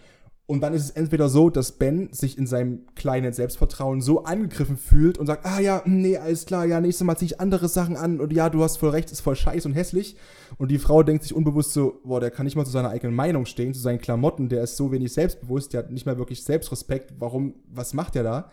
[0.46, 4.78] Und dann ist es entweder so, dass Ben sich in seinem kleinen Selbstvertrauen so angegriffen
[4.78, 7.96] fühlt und sagt, ah ja, nee, alles klar, ja, nächstes Mal ziehe ich andere Sachen
[7.96, 10.16] an und ja, du hast voll recht, ist voll scheiße und hässlich.
[10.56, 13.14] Und die Frau denkt sich unbewusst so, boah, der kann nicht mal zu seiner eigenen
[13.14, 16.42] Meinung stehen, zu seinen Klamotten, der ist so wenig selbstbewusst, der hat nicht mehr wirklich
[16.42, 18.50] Selbstrespekt, warum, was macht der da?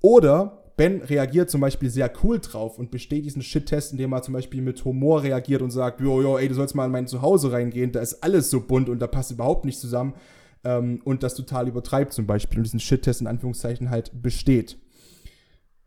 [0.00, 4.34] Oder Ben reagiert zum Beispiel sehr cool drauf und besteht diesen Shit-Test, indem er zum
[4.34, 7.50] Beispiel mit Humor reagiert und sagt, jo, jo, ey, du sollst mal in mein Zuhause
[7.50, 10.14] reingehen, da ist alles so bunt und da passt überhaupt nicht zusammen
[10.62, 14.78] ähm, und das total übertreibt zum Beispiel und diesen Shit-Test in Anführungszeichen halt besteht.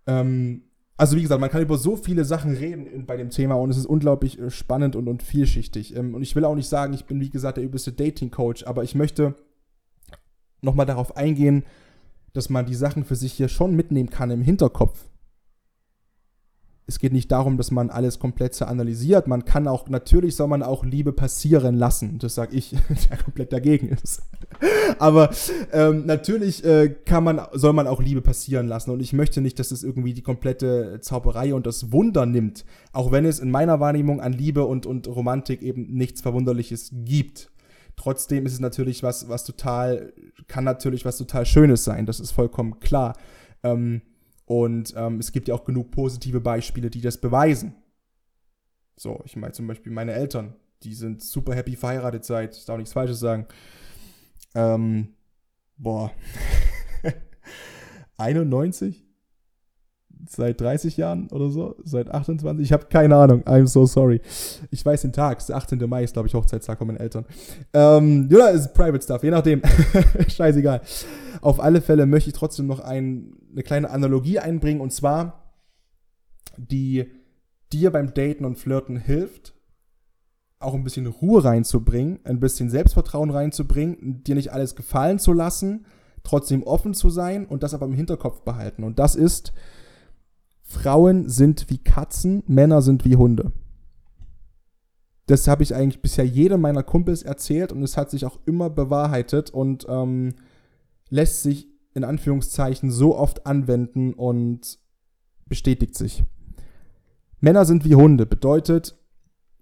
[0.07, 0.64] Ähm,
[0.97, 3.78] also wie gesagt, man kann über so viele Sachen reden bei dem Thema und es
[3.78, 5.95] ist unglaublich äh, spannend und, und vielschichtig.
[5.95, 8.84] Ähm, und ich will auch nicht sagen, ich bin wie gesagt der übelste Dating-Coach, aber
[8.84, 9.36] ich möchte
[10.62, 11.64] nochmal darauf eingehen,
[12.34, 15.05] dass man die Sachen für sich hier schon mitnehmen kann im Hinterkopf.
[16.88, 19.25] Es geht nicht darum, dass man alles komplett analysiert.
[19.25, 22.19] Man kann auch, natürlich soll man auch Liebe passieren lassen.
[22.19, 22.75] Das sage ich,
[23.09, 24.23] der komplett dagegen ist.
[24.99, 25.29] Aber
[25.71, 28.91] ähm, natürlich äh, kann man, soll man auch Liebe passieren lassen.
[28.91, 32.65] Und ich möchte nicht, dass es irgendwie die komplette Zauberei und das Wunder nimmt.
[32.91, 37.51] Auch wenn es in meiner Wahrnehmung an Liebe und, und Romantik eben nichts Verwunderliches gibt.
[38.01, 40.11] Trotzdem ist es natürlich was, was total,
[40.47, 43.15] kann natürlich was total Schönes sein, das ist vollkommen klar.
[43.61, 44.01] Ähm,
[44.45, 47.75] und ähm, es gibt ja auch genug positive Beispiele, die das beweisen.
[48.97, 52.79] So, ich meine zum Beispiel meine Eltern, die sind super happy verheiratet seit, ich darf
[52.79, 53.45] nichts Falsches sagen.
[54.55, 55.09] Ähm,
[55.77, 56.11] boah.
[58.17, 59.05] 91?
[60.32, 62.63] Seit 30 Jahren oder so, seit 28.
[62.63, 63.43] Ich habe keine Ahnung.
[63.43, 64.21] I'm so sorry.
[64.69, 65.45] Ich weiß den Tag.
[65.45, 65.77] Der 18.
[65.89, 67.25] Mai ist, glaube ich, Hochzeitstag von meinen Eltern.
[67.73, 69.61] Ähm, ja, ist Private Stuff, je nachdem.
[70.27, 70.82] Scheißegal.
[71.41, 75.53] Auf alle Fälle möchte ich trotzdem noch ein, eine kleine Analogie einbringen und zwar,
[76.57, 77.11] die
[77.73, 79.53] dir beim Daten und Flirten hilft,
[80.59, 85.86] auch ein bisschen Ruhe reinzubringen, ein bisschen Selbstvertrauen reinzubringen, dir nicht alles gefallen zu lassen,
[86.23, 88.84] trotzdem offen zu sein und das aber im Hinterkopf behalten.
[88.84, 89.53] Und das ist,
[90.72, 93.51] Frauen sind wie Katzen, Männer sind wie Hunde.
[95.26, 98.69] Das habe ich eigentlich bisher jedem meiner Kumpels erzählt und es hat sich auch immer
[98.69, 100.34] bewahrheitet und ähm,
[101.09, 104.80] lässt sich in Anführungszeichen so oft anwenden und
[105.45, 106.24] bestätigt sich.
[107.41, 108.97] Männer sind wie Hunde bedeutet,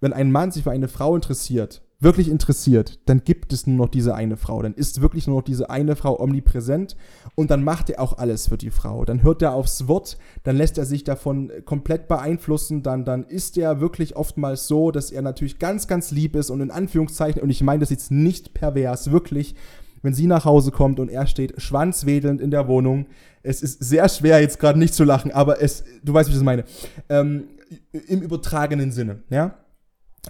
[0.02, 3.90] wenn ein Mann sich für eine Frau interessiert, wirklich interessiert, dann gibt es nur noch
[3.90, 4.62] diese eine Frau.
[4.62, 6.96] Dann ist wirklich nur noch diese eine Frau omnipräsent
[7.36, 9.04] und dann macht er auch alles für die Frau.
[9.04, 13.58] Dann hört er aufs Wort, dann lässt er sich davon komplett beeinflussen, dann, dann ist
[13.58, 17.50] er wirklich oftmals so, dass er natürlich ganz, ganz lieb ist und in Anführungszeichen, und
[17.50, 19.56] ich meine das jetzt nicht pervers, wirklich,
[20.02, 23.08] wenn sie nach Hause kommt und er steht schwanzwedelnd in der Wohnung.
[23.44, 26.38] Es ist sehr schwer, jetzt gerade nicht zu lachen, aber es, du weißt, wie ich
[26.38, 26.64] das meine.
[27.10, 27.50] Ähm,
[28.08, 29.58] Im übertragenen Sinne, ja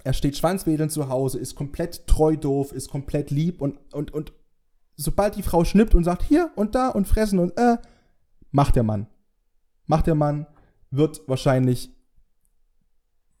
[0.04, 4.32] er steht schwanzwedelnd zu Hause, ist komplett treu doof, ist komplett lieb und, und, und
[4.96, 7.78] sobald die Frau schnippt und sagt hier und da und fressen und äh,
[8.50, 9.06] macht der Mann.
[9.86, 10.46] Macht der Mann,
[10.90, 11.90] wird wahrscheinlich,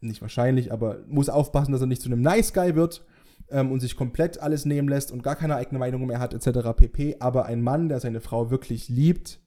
[0.00, 3.04] nicht wahrscheinlich, aber muss aufpassen, dass er nicht zu einem Nice Guy wird
[3.50, 6.70] ähm, und sich komplett alles nehmen lässt und gar keine eigene Meinung mehr hat, etc.
[6.76, 7.16] pp.
[7.20, 9.40] Aber ein Mann, der seine Frau wirklich liebt,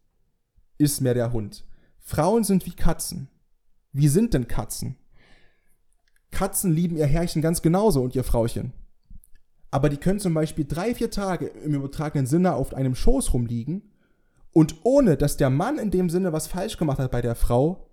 [0.78, 1.66] ist mehr der Hund.
[2.00, 3.30] Frauen sind wie Katzen.
[3.92, 4.98] Wie sind denn Katzen?
[6.34, 8.74] Katzen lieben ihr Herrchen ganz genauso und ihr Frauchen.
[9.72, 13.84] Aber die können zum Beispiel drei, vier Tage im übertragenen Sinne auf einem Schoß rumliegen
[14.52, 17.90] und ohne, dass der Mann in dem Sinne was falsch gemacht hat bei der Frau,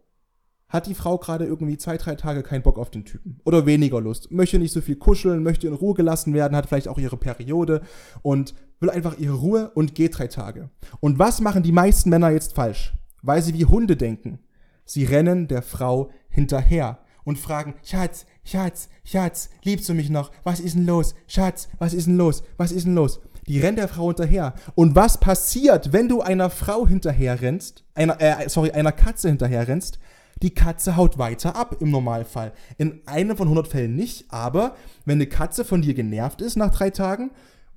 [0.68, 3.40] hat die Frau gerade irgendwie zwei, drei Tage keinen Bock auf den Typen.
[3.44, 4.30] Oder weniger Lust.
[4.30, 7.82] Möchte nicht so viel kuscheln, möchte in Ruhe gelassen werden, hat vielleicht auch ihre Periode
[8.22, 10.70] und will einfach ihre Ruhe und geht drei Tage.
[11.00, 12.94] Und was machen die meisten Männer jetzt falsch?
[13.22, 14.38] Weil sie wie Hunde denken.
[14.84, 16.98] Sie rennen der Frau hinterher
[17.30, 20.30] und fragen, Schatz, Schatz, Schatz, liebst du mich noch?
[20.44, 21.14] Was ist denn los?
[21.26, 22.42] Schatz, was ist denn los?
[22.58, 23.20] Was ist denn los?
[23.46, 24.54] Die rennt der Frau hinterher.
[24.74, 29.66] Und was passiert, wenn du einer Frau hinterher rennst, einer, äh, sorry, einer Katze hinterher
[29.66, 29.98] rennst?
[30.42, 32.52] Die Katze haut weiter ab im Normalfall.
[32.78, 36.70] In einem von 100 Fällen nicht, aber wenn eine Katze von dir genervt ist nach
[36.70, 37.30] drei Tagen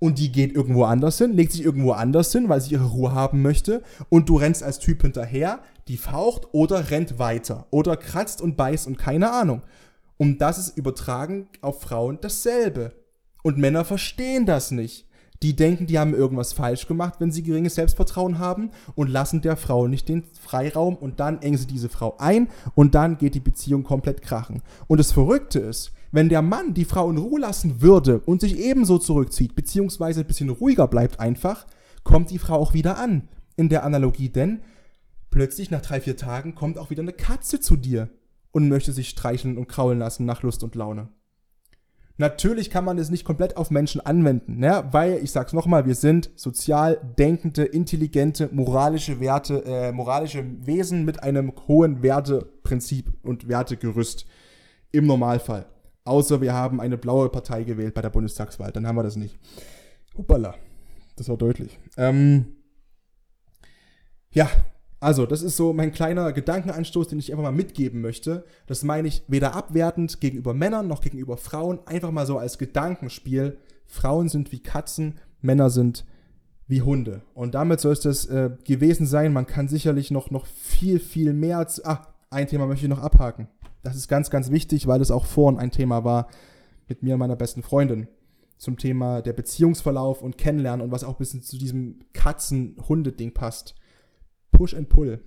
[0.04, 3.14] und die geht irgendwo anders hin, legt sich irgendwo anders hin, weil sie ihre Ruhe
[3.14, 8.42] haben möchte und du rennst als Typ hinterher, die faucht oder rennt weiter oder kratzt
[8.42, 9.62] und beißt und keine Ahnung.
[10.18, 12.92] Und das ist übertragen auf Frauen dasselbe.
[13.44, 15.08] Und Männer verstehen das nicht.
[15.42, 19.56] Die denken, die haben irgendwas falsch gemacht, wenn sie geringes Selbstvertrauen haben und lassen der
[19.56, 23.40] Frau nicht den Freiraum und dann engen sie diese Frau ein und dann geht die
[23.40, 24.64] Beziehung komplett krachen.
[24.88, 28.60] Und das Verrückte ist, wenn der Mann die Frau in Ruhe lassen würde und sich
[28.60, 31.66] ebenso zurückzieht, beziehungsweise ein bisschen ruhiger bleibt einfach,
[32.04, 33.28] kommt die Frau auch wieder an.
[33.56, 34.62] In der Analogie, denn
[35.32, 38.10] plötzlich nach drei, vier Tagen kommt auch wieder eine Katze zu dir
[38.52, 41.10] und möchte sich streicheln und kraulen lassen nach Lust und Laune.
[42.18, 44.88] Natürlich kann man es nicht komplett auf Menschen anwenden, ne?
[44.92, 51.24] weil, ich sag's nochmal, wir sind sozial denkende, intelligente, moralische Werte, äh, moralische Wesen mit
[51.24, 54.28] einem hohen Werteprinzip und Wertegerüst
[54.92, 55.73] im Normalfall.
[56.06, 59.38] Außer wir haben eine blaue Partei gewählt bei der Bundestagswahl, dann haben wir das nicht.
[60.18, 60.56] Hoppala,
[61.16, 61.80] das war deutlich.
[61.98, 62.46] Ähm,
[64.32, 64.50] ja,
[65.04, 68.46] also, das ist so mein kleiner Gedankenanstoß, den ich einfach mal mitgeben möchte.
[68.68, 73.58] Das meine ich weder abwertend gegenüber Männern noch gegenüber Frauen, einfach mal so als Gedankenspiel.
[73.86, 76.06] Frauen sind wie Katzen, Männer sind
[76.68, 77.22] wie Hunde.
[77.34, 79.34] Und damit soll es das äh, gewesen sein.
[79.34, 81.58] Man kann sicherlich noch, noch viel, viel mehr.
[81.58, 83.50] Als, ah, ein Thema möchte ich noch abhaken.
[83.84, 86.28] Das ist ganz, ganz wichtig, weil es auch vorhin ein Thema war
[86.88, 88.08] mit mir und meiner besten Freundin
[88.58, 93.76] zum Thema der Beziehungsverlauf und Kennenlernen und was auch ein bisschen zu diesem Katzen-Hunde-Ding passt.
[94.52, 95.22] Push and Pull.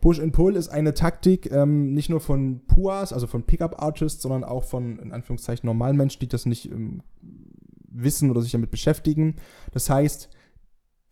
[0.00, 4.44] Push and Pull ist eine Taktik ähm, nicht nur von Puas, also von Pickup-Artists, sondern
[4.44, 7.02] auch von, in Anführungszeichen, normalen Menschen, die das nicht ähm,
[7.88, 9.36] wissen oder sich damit beschäftigen.
[9.72, 10.28] Das heißt,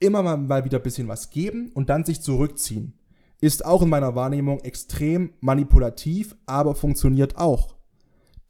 [0.01, 2.95] immer mal, mal wieder ein bisschen was geben und dann sich zurückziehen.
[3.41, 7.77] Ist auch in meiner Wahrnehmung extrem manipulativ, aber funktioniert auch.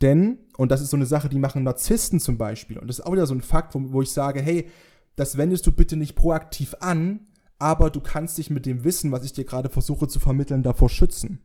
[0.00, 3.04] Denn, und das ist so eine Sache, die machen Narzissten zum Beispiel, und das ist
[3.04, 4.68] auch wieder so ein Fakt, wo, wo ich sage, hey,
[5.16, 7.26] das wendest du bitte nicht proaktiv an,
[7.58, 10.88] aber du kannst dich mit dem Wissen, was ich dir gerade versuche zu vermitteln, davor
[10.88, 11.40] schützen.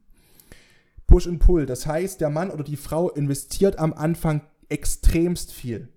[1.08, 5.90] Push and Pull, das heißt, der Mann oder die Frau investiert am Anfang extremst viel.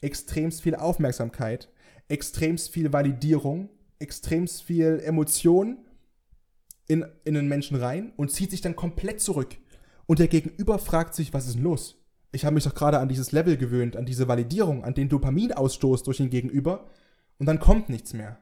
[0.00, 1.68] Extremst viel Aufmerksamkeit,
[2.06, 3.68] extremst viel Validierung,
[3.98, 5.78] extremst viel Emotion
[6.88, 9.56] in, in den Menschen rein und zieht sich dann komplett zurück.
[10.06, 11.96] Und der Gegenüber fragt sich, was ist denn los?
[12.32, 16.02] Ich habe mich doch gerade an dieses Level gewöhnt, an diese Validierung, an den Dopaminausstoß
[16.02, 16.86] durch den Gegenüber
[17.38, 18.38] und dann kommt nichts mehr.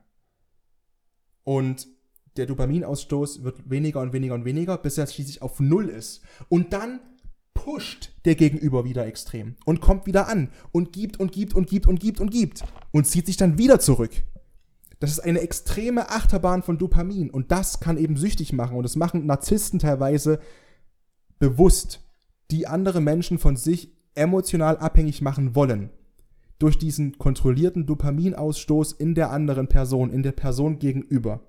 [1.44, 1.86] Und
[2.36, 6.22] der Dopaminausstoß wird weniger und weniger und weniger, bis er schließlich auf Null ist.
[6.48, 7.00] Und dann
[7.54, 11.86] pusht der Gegenüber wieder extrem und kommt wieder an und gibt und gibt und gibt
[11.86, 14.10] und gibt und gibt und zieht sich dann wieder zurück.
[14.98, 18.96] Das ist eine extreme Achterbahn von Dopamin und das kann eben süchtig machen und das
[18.96, 20.40] machen Narzissten teilweise
[21.38, 22.02] bewusst,
[22.50, 25.90] die andere Menschen von sich emotional abhängig machen wollen.
[26.58, 31.40] Durch diesen kontrollierten Dopaminausstoß in der anderen Person, in der Person gegenüber.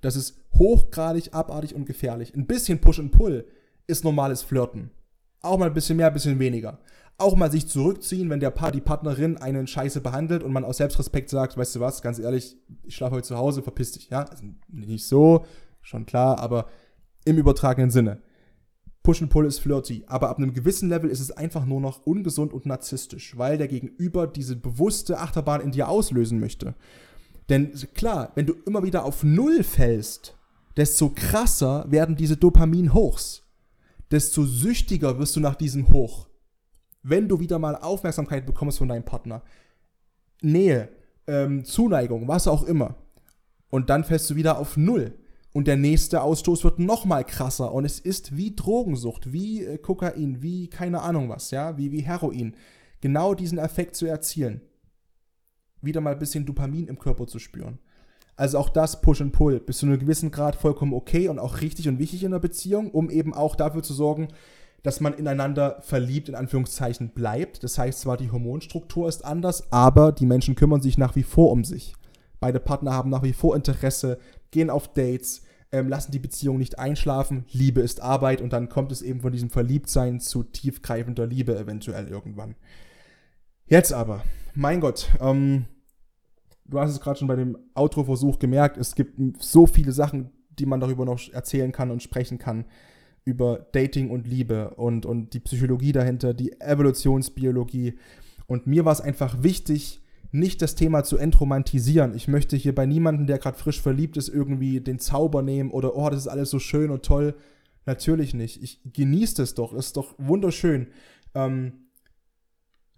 [0.00, 2.34] Das ist hochgradig abartig und gefährlich.
[2.34, 3.46] Ein bisschen Push and Pull
[3.86, 4.90] ist normales Flirten.
[5.42, 6.80] Auch mal ein bisschen mehr, ein bisschen weniger
[7.20, 10.78] auch mal sich zurückziehen, wenn der Paar, die Partnerin einen Scheiße behandelt und man aus
[10.78, 14.24] Selbstrespekt sagt, weißt du was, ganz ehrlich, ich schlafe heute zu Hause, verpiss dich, ja?
[14.24, 15.44] Also nicht so,
[15.82, 16.66] schon klar, aber
[17.24, 18.22] im übertragenen Sinne.
[19.02, 22.06] Push and Pull ist flirty, aber ab einem gewissen Level ist es einfach nur noch
[22.06, 26.74] ungesund und narzisstisch, weil der Gegenüber diese bewusste Achterbahn in dir auslösen möchte.
[27.48, 30.36] Denn klar, wenn du immer wieder auf Null fällst,
[30.76, 33.42] desto krasser werden diese Dopamin-Hochs.
[34.10, 36.29] Desto süchtiger wirst du nach diesem Hoch
[37.02, 39.42] wenn du wieder mal Aufmerksamkeit bekommst von deinem Partner,
[40.42, 40.88] Nähe,
[41.26, 42.96] ähm, Zuneigung, was auch immer,
[43.70, 45.14] und dann fällst du wieder auf Null.
[45.52, 47.72] Und der nächste Ausstoß wird noch mal krasser.
[47.72, 52.02] Und es ist wie Drogensucht, wie äh, Kokain, wie keine Ahnung was, ja, wie, wie
[52.02, 52.54] Heroin.
[53.00, 54.60] Genau diesen Effekt zu erzielen.
[55.82, 57.78] Wieder mal ein bisschen Dopamin im Körper zu spüren.
[58.36, 61.60] Also auch das Push and Pull bis zu einem gewissen Grad vollkommen okay und auch
[61.60, 64.28] richtig und wichtig in der Beziehung, um eben auch dafür zu sorgen,
[64.82, 67.62] dass man ineinander verliebt, in Anführungszeichen, bleibt.
[67.62, 71.50] Das heißt zwar, die Hormonstruktur ist anders, aber die Menschen kümmern sich nach wie vor
[71.50, 71.94] um sich.
[72.40, 74.18] Beide Partner haben nach wie vor Interesse,
[74.50, 77.44] gehen auf Dates, ähm, lassen die Beziehung nicht einschlafen.
[77.52, 82.08] Liebe ist Arbeit und dann kommt es eben von diesem Verliebtsein zu tiefgreifender Liebe eventuell
[82.08, 82.56] irgendwann.
[83.66, 84.24] Jetzt aber,
[84.54, 85.66] mein Gott, ähm,
[86.64, 90.66] du hast es gerade schon bei dem Outro-Versuch gemerkt, es gibt so viele Sachen, die
[90.66, 92.64] man darüber noch erzählen kann und sprechen kann
[93.24, 97.98] über Dating und Liebe und, und die Psychologie dahinter, die Evolutionsbiologie.
[98.46, 100.00] Und mir war es einfach wichtig,
[100.32, 102.14] nicht das Thema zu entromantisieren.
[102.14, 105.96] Ich möchte hier bei niemandem, der gerade frisch verliebt ist, irgendwie den Zauber nehmen oder,
[105.96, 107.34] oh, das ist alles so schön und toll.
[107.86, 108.62] Natürlich nicht.
[108.62, 109.74] Ich genieße das doch.
[109.74, 110.88] Das ist doch wunderschön.
[111.34, 111.72] Ähm,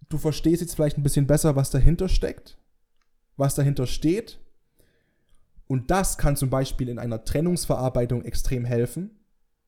[0.09, 2.59] du verstehst jetzt vielleicht ein bisschen besser, was dahinter steckt,
[3.37, 4.39] was dahinter steht.
[5.67, 9.22] Und das kann zum Beispiel in einer Trennungsverarbeitung extrem helfen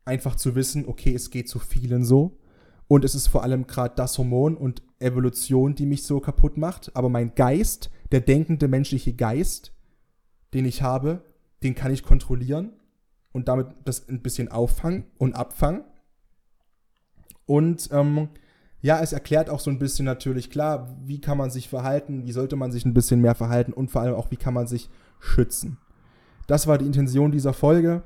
[0.05, 2.39] einfach zu wissen, okay, es geht zu vielen so.
[2.87, 6.95] Und es ist vor allem gerade das Hormon und Evolution, die mich so kaputt macht.
[6.95, 9.73] Aber mein Geist, der denkende menschliche Geist,
[10.53, 11.25] den ich habe,
[11.63, 12.73] den kann ich kontrollieren
[13.33, 15.85] und damit das ein bisschen auffangen und abfangen.
[17.47, 18.29] Und ähm,
[18.81, 22.33] ja, es erklärt auch so ein bisschen natürlich klar, wie kann man sich verhalten, wie
[22.33, 24.91] sollte man sich ein bisschen mehr verhalten und vor allem auch, wie kann man sich
[25.19, 25.79] schützen.
[26.47, 28.03] Das war die Intention dieser Folge.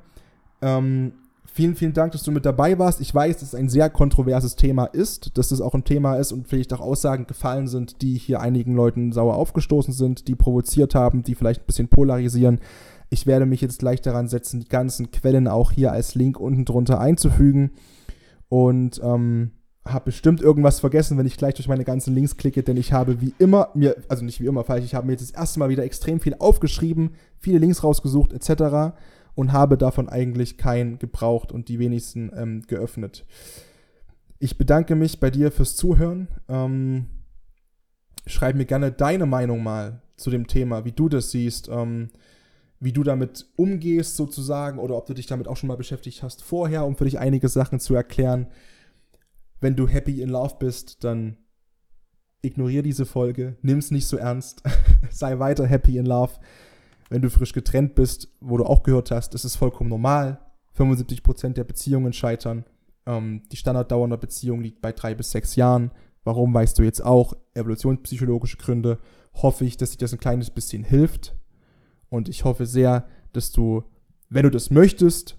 [0.61, 1.13] Ähm,
[1.45, 3.01] Vielen, vielen Dank, dass du mit dabei warst.
[3.01, 6.31] Ich weiß, dass es ein sehr kontroverses Thema ist, dass es auch ein Thema ist
[6.31, 10.95] und vielleicht auch Aussagen gefallen sind, die hier einigen Leuten sauer aufgestoßen sind, die provoziert
[10.95, 12.59] haben, die vielleicht ein bisschen polarisieren.
[13.09, 16.65] Ich werde mich jetzt gleich daran setzen, die ganzen Quellen auch hier als Link unten
[16.65, 17.71] drunter einzufügen.
[18.47, 19.51] Und ähm,
[19.85, 23.21] habe bestimmt irgendwas vergessen, wenn ich gleich durch meine ganzen Links klicke, denn ich habe
[23.21, 25.69] wie immer mir, also nicht wie immer falsch, ich habe mir jetzt das erste Mal
[25.69, 28.93] wieder extrem viel aufgeschrieben, viele Links rausgesucht etc
[29.39, 33.25] und habe davon eigentlich keinen gebraucht und die wenigsten ähm, geöffnet.
[34.37, 36.27] Ich bedanke mich bei dir fürs Zuhören.
[36.49, 37.05] Ähm,
[38.27, 42.09] schreib mir gerne deine Meinung mal zu dem Thema, wie du das siehst, ähm,
[42.81, 46.43] wie du damit umgehst sozusagen oder ob du dich damit auch schon mal beschäftigt hast
[46.43, 48.47] vorher, um für dich einige Sachen zu erklären.
[49.61, 51.37] Wenn du happy in love bist, dann
[52.41, 54.63] ignoriere diese Folge, nimm es nicht so ernst,
[55.09, 56.33] sei weiter happy in love
[57.09, 60.39] wenn du frisch getrennt bist, wo du auch gehört hast, ist vollkommen normal.
[60.77, 62.65] 75% der Beziehungen scheitern.
[63.05, 65.91] Ähm, die Standarddauer einer Beziehung liegt bei drei bis sechs Jahren.
[66.23, 67.33] Warum weißt du jetzt auch?
[67.55, 68.99] Evolutionspsychologische Gründe.
[69.33, 71.35] Hoffe ich, dass dir das ein kleines bisschen hilft.
[72.09, 73.83] Und ich hoffe sehr, dass du,
[74.29, 75.37] wenn du das möchtest,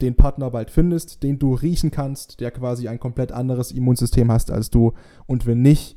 [0.00, 4.50] den Partner bald findest, den du riechen kannst, der quasi ein komplett anderes Immunsystem hast
[4.50, 4.92] als du.
[5.26, 5.96] Und wenn nicht,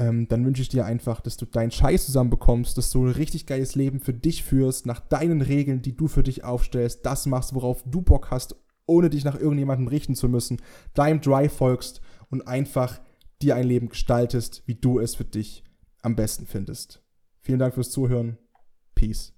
[0.00, 3.44] ähm, dann wünsche ich dir einfach, dass du deinen Scheiß zusammenbekommst, dass du ein richtig
[3.44, 7.54] geiles Leben für dich führst, nach deinen Regeln, die du für dich aufstellst, das machst,
[7.54, 10.62] worauf du Bock hast, ohne dich nach irgendjemandem richten zu müssen,
[10.94, 12.98] deinem Drive folgst und einfach
[13.42, 15.64] dir ein Leben gestaltest, wie du es für dich
[16.00, 17.02] am besten findest.
[17.42, 18.38] Vielen Dank fürs Zuhören.
[18.94, 19.28] Peace.